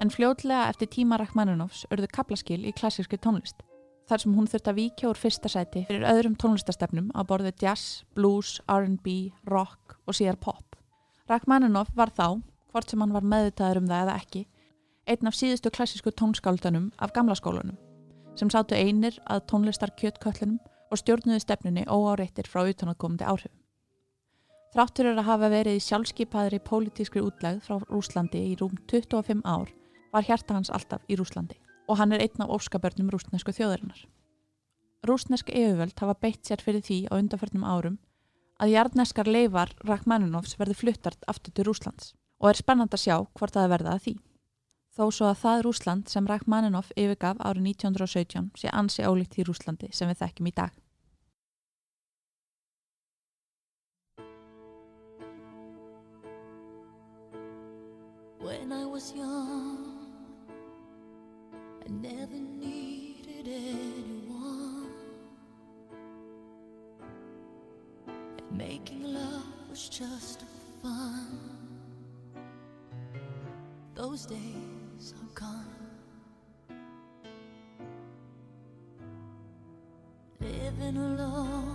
en 0.00 0.12
fljótlega 0.12 0.68
eftir 0.68 0.92
tíma 0.92 1.16
Rachmaninoffs 1.20 1.86
örðu 1.88 2.12
kaplaskil 2.12 2.60
í 2.68 2.76
klassíski 2.76 3.16
tónlist, 3.16 3.64
þar 4.08 4.24
sem 4.24 4.36
hún 4.36 4.48
þurft 4.52 4.68
að 4.68 4.80
víkja 4.82 5.08
úr 5.08 5.20
fyrsta 5.20 5.48
sæti 5.48 5.86
fyrir 5.88 6.08
öðrum 6.12 6.36
tónlistastefnum 6.36 7.08
á 7.16 7.24
borðu 7.24 7.52
jazz, 7.56 8.02
blues, 8.12 8.58
R&B, 8.68 9.32
rock 9.48 9.96
og 10.04 10.20
síðar 10.20 10.40
pop. 10.40 10.76
Rachmaninoff 11.28 11.92
var 11.96 12.12
þá, 12.12 12.42
hvort 12.72 12.90
sem 12.90 13.00
hann 13.00 13.16
var 13.16 13.24
meðutaður 13.24 13.80
um 13.80 13.92
það 13.92 14.06
eða 14.06 14.20
ekki, 14.20 14.46
einn 15.12 15.28
af 15.30 15.36
síðustu 15.38 15.70
klassísku 15.70 16.12
tónskáldanum 16.16 16.90
af 16.98 17.12
gamla 17.16 17.36
skólanum 17.38 17.78
sem 18.38 18.48
sátu 18.48 18.76
einir 18.76 19.18
að 19.28 19.44
tónlistar 19.50 19.92
kjötköllunum 20.00 20.60
og 20.92 21.00
stjórnuðu 21.00 21.40
stefnunni 21.40 21.84
óáreittir 21.88 22.48
frá 22.48 22.64
utanakomandi 22.68 23.26
áhrifum. 23.28 23.58
Þráttur 24.72 25.10
er 25.10 25.18
að 25.20 25.28
hafa 25.28 25.50
verið 25.52 25.76
í 25.76 25.84
sjálfskeipaðri 25.84 26.62
pólitískri 26.64 27.20
útlegð 27.20 27.66
frá 27.66 27.76
Rúslandi 27.90 28.40
í 28.52 28.54
rúm 28.56 28.78
25 28.88 29.44
ár 29.44 29.68
var 30.12 30.24
hjarta 30.24 30.56
hans 30.56 30.72
alltaf 30.72 31.04
í 31.08 31.18
Rúslandi 31.20 31.58
og 31.88 31.98
hann 32.00 32.12
er 32.16 32.24
einn 32.24 32.44
af 32.44 32.52
óskabörnum 32.56 33.10
rúsnesku 33.12 33.52
þjóðarinnar. 33.52 34.06
Rúsnesk 35.04 35.50
yfirvöld 35.50 35.98
hafa 36.00 36.16
beitt 36.24 36.46
sér 36.46 36.62
fyrir 36.64 36.84
því 36.86 36.98
á 37.12 37.20
undarförnum 37.20 37.68
árum 37.68 37.98
að 38.62 38.72
jarneskar 38.76 39.28
leifar 39.28 39.72
Rachmaninovs 39.84 40.56
verði 40.60 40.78
fluttart 40.78 41.24
aftur 41.28 41.52
til 41.52 41.66
Rúslands 41.68 42.12
og 42.40 42.52
er 42.52 42.60
spennand 42.60 42.94
að 42.94 43.04
sjá 43.04 43.16
hvort 43.36 43.56
það 43.56 43.72
verða 43.74 43.96
að 43.96 44.04
því. 44.06 44.14
Þó 44.92 45.06
svo 45.08 45.28
að 45.30 45.38
það 45.40 45.62
Rúsland 45.64 46.10
sem 46.12 46.26
Rachmaninov 46.28 46.90
yfirgaf 47.00 47.38
árið 47.40 47.68
1917 47.70 48.50
sé 48.60 48.68
ansi 48.76 49.06
ólíkt 49.08 49.38
í 49.40 49.44
Rúslandi 49.48 49.88
sem 49.88 50.10
við 50.10 50.18
þekkjum 50.20 50.50
í 50.50 50.52
dag. 50.52 50.74
When 58.42 58.72
I 58.72 58.84
was 58.84 59.14
young 59.16 59.96
I 61.86 61.88
never 61.88 62.36
needed 62.36 63.48
anyone 63.48 64.92
And 68.36 68.58
making 68.58 69.04
love 69.04 69.70
was 69.70 69.88
just 69.88 70.44
fun 70.82 71.40
Those 73.94 74.26
days 74.26 74.81
are 75.10 75.34
gone. 75.34 75.66
Living 80.40 80.96
alone 80.96 81.71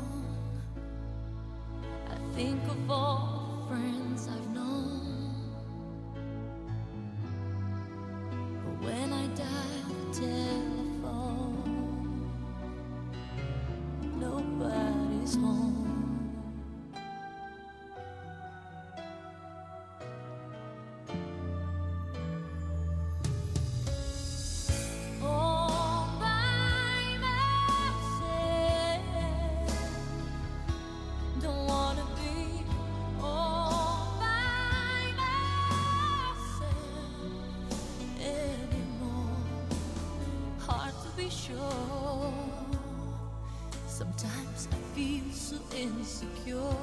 insecure. 46.22 46.76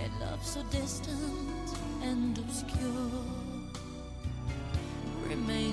And 0.00 0.12
love 0.20 0.44
so 0.44 0.62
distant 0.70 1.76
and 2.02 2.36
obscure 2.38 3.10
remains 5.28 5.69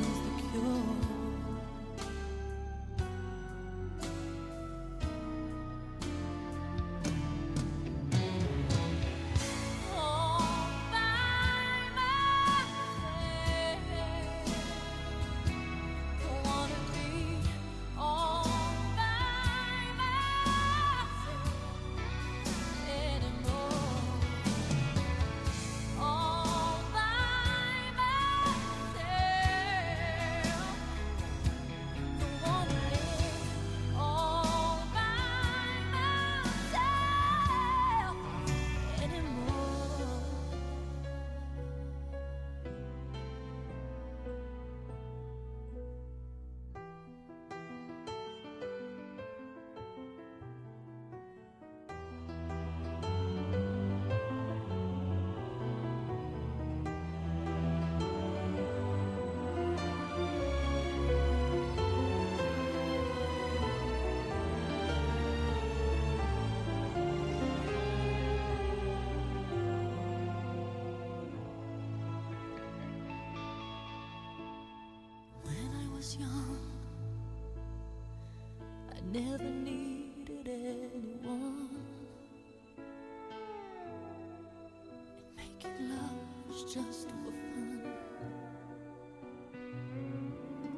just 86.73 87.07
for 87.09 87.31
fun. 87.31 87.81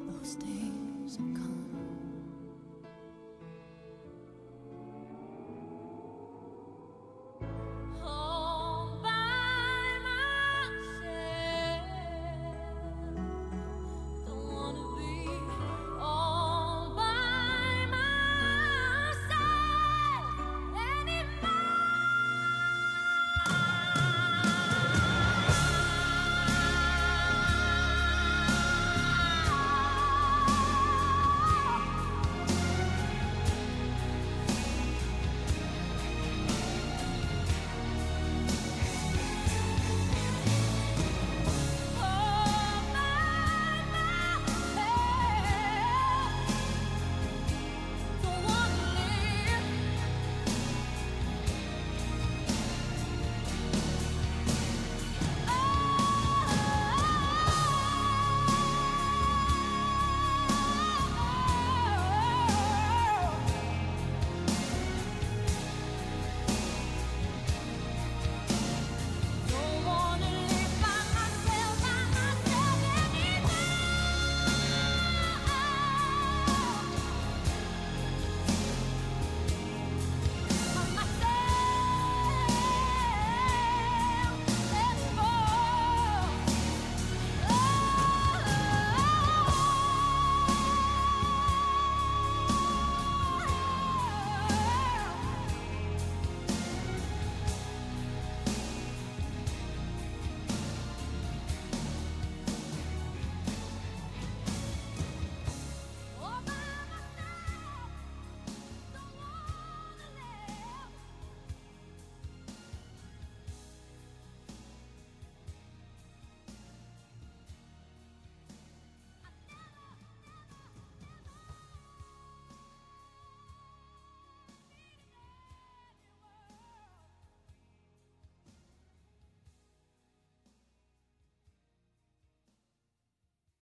Those 0.06 0.36
days 0.36 1.18
are 1.18 1.34
gone. 1.34 1.49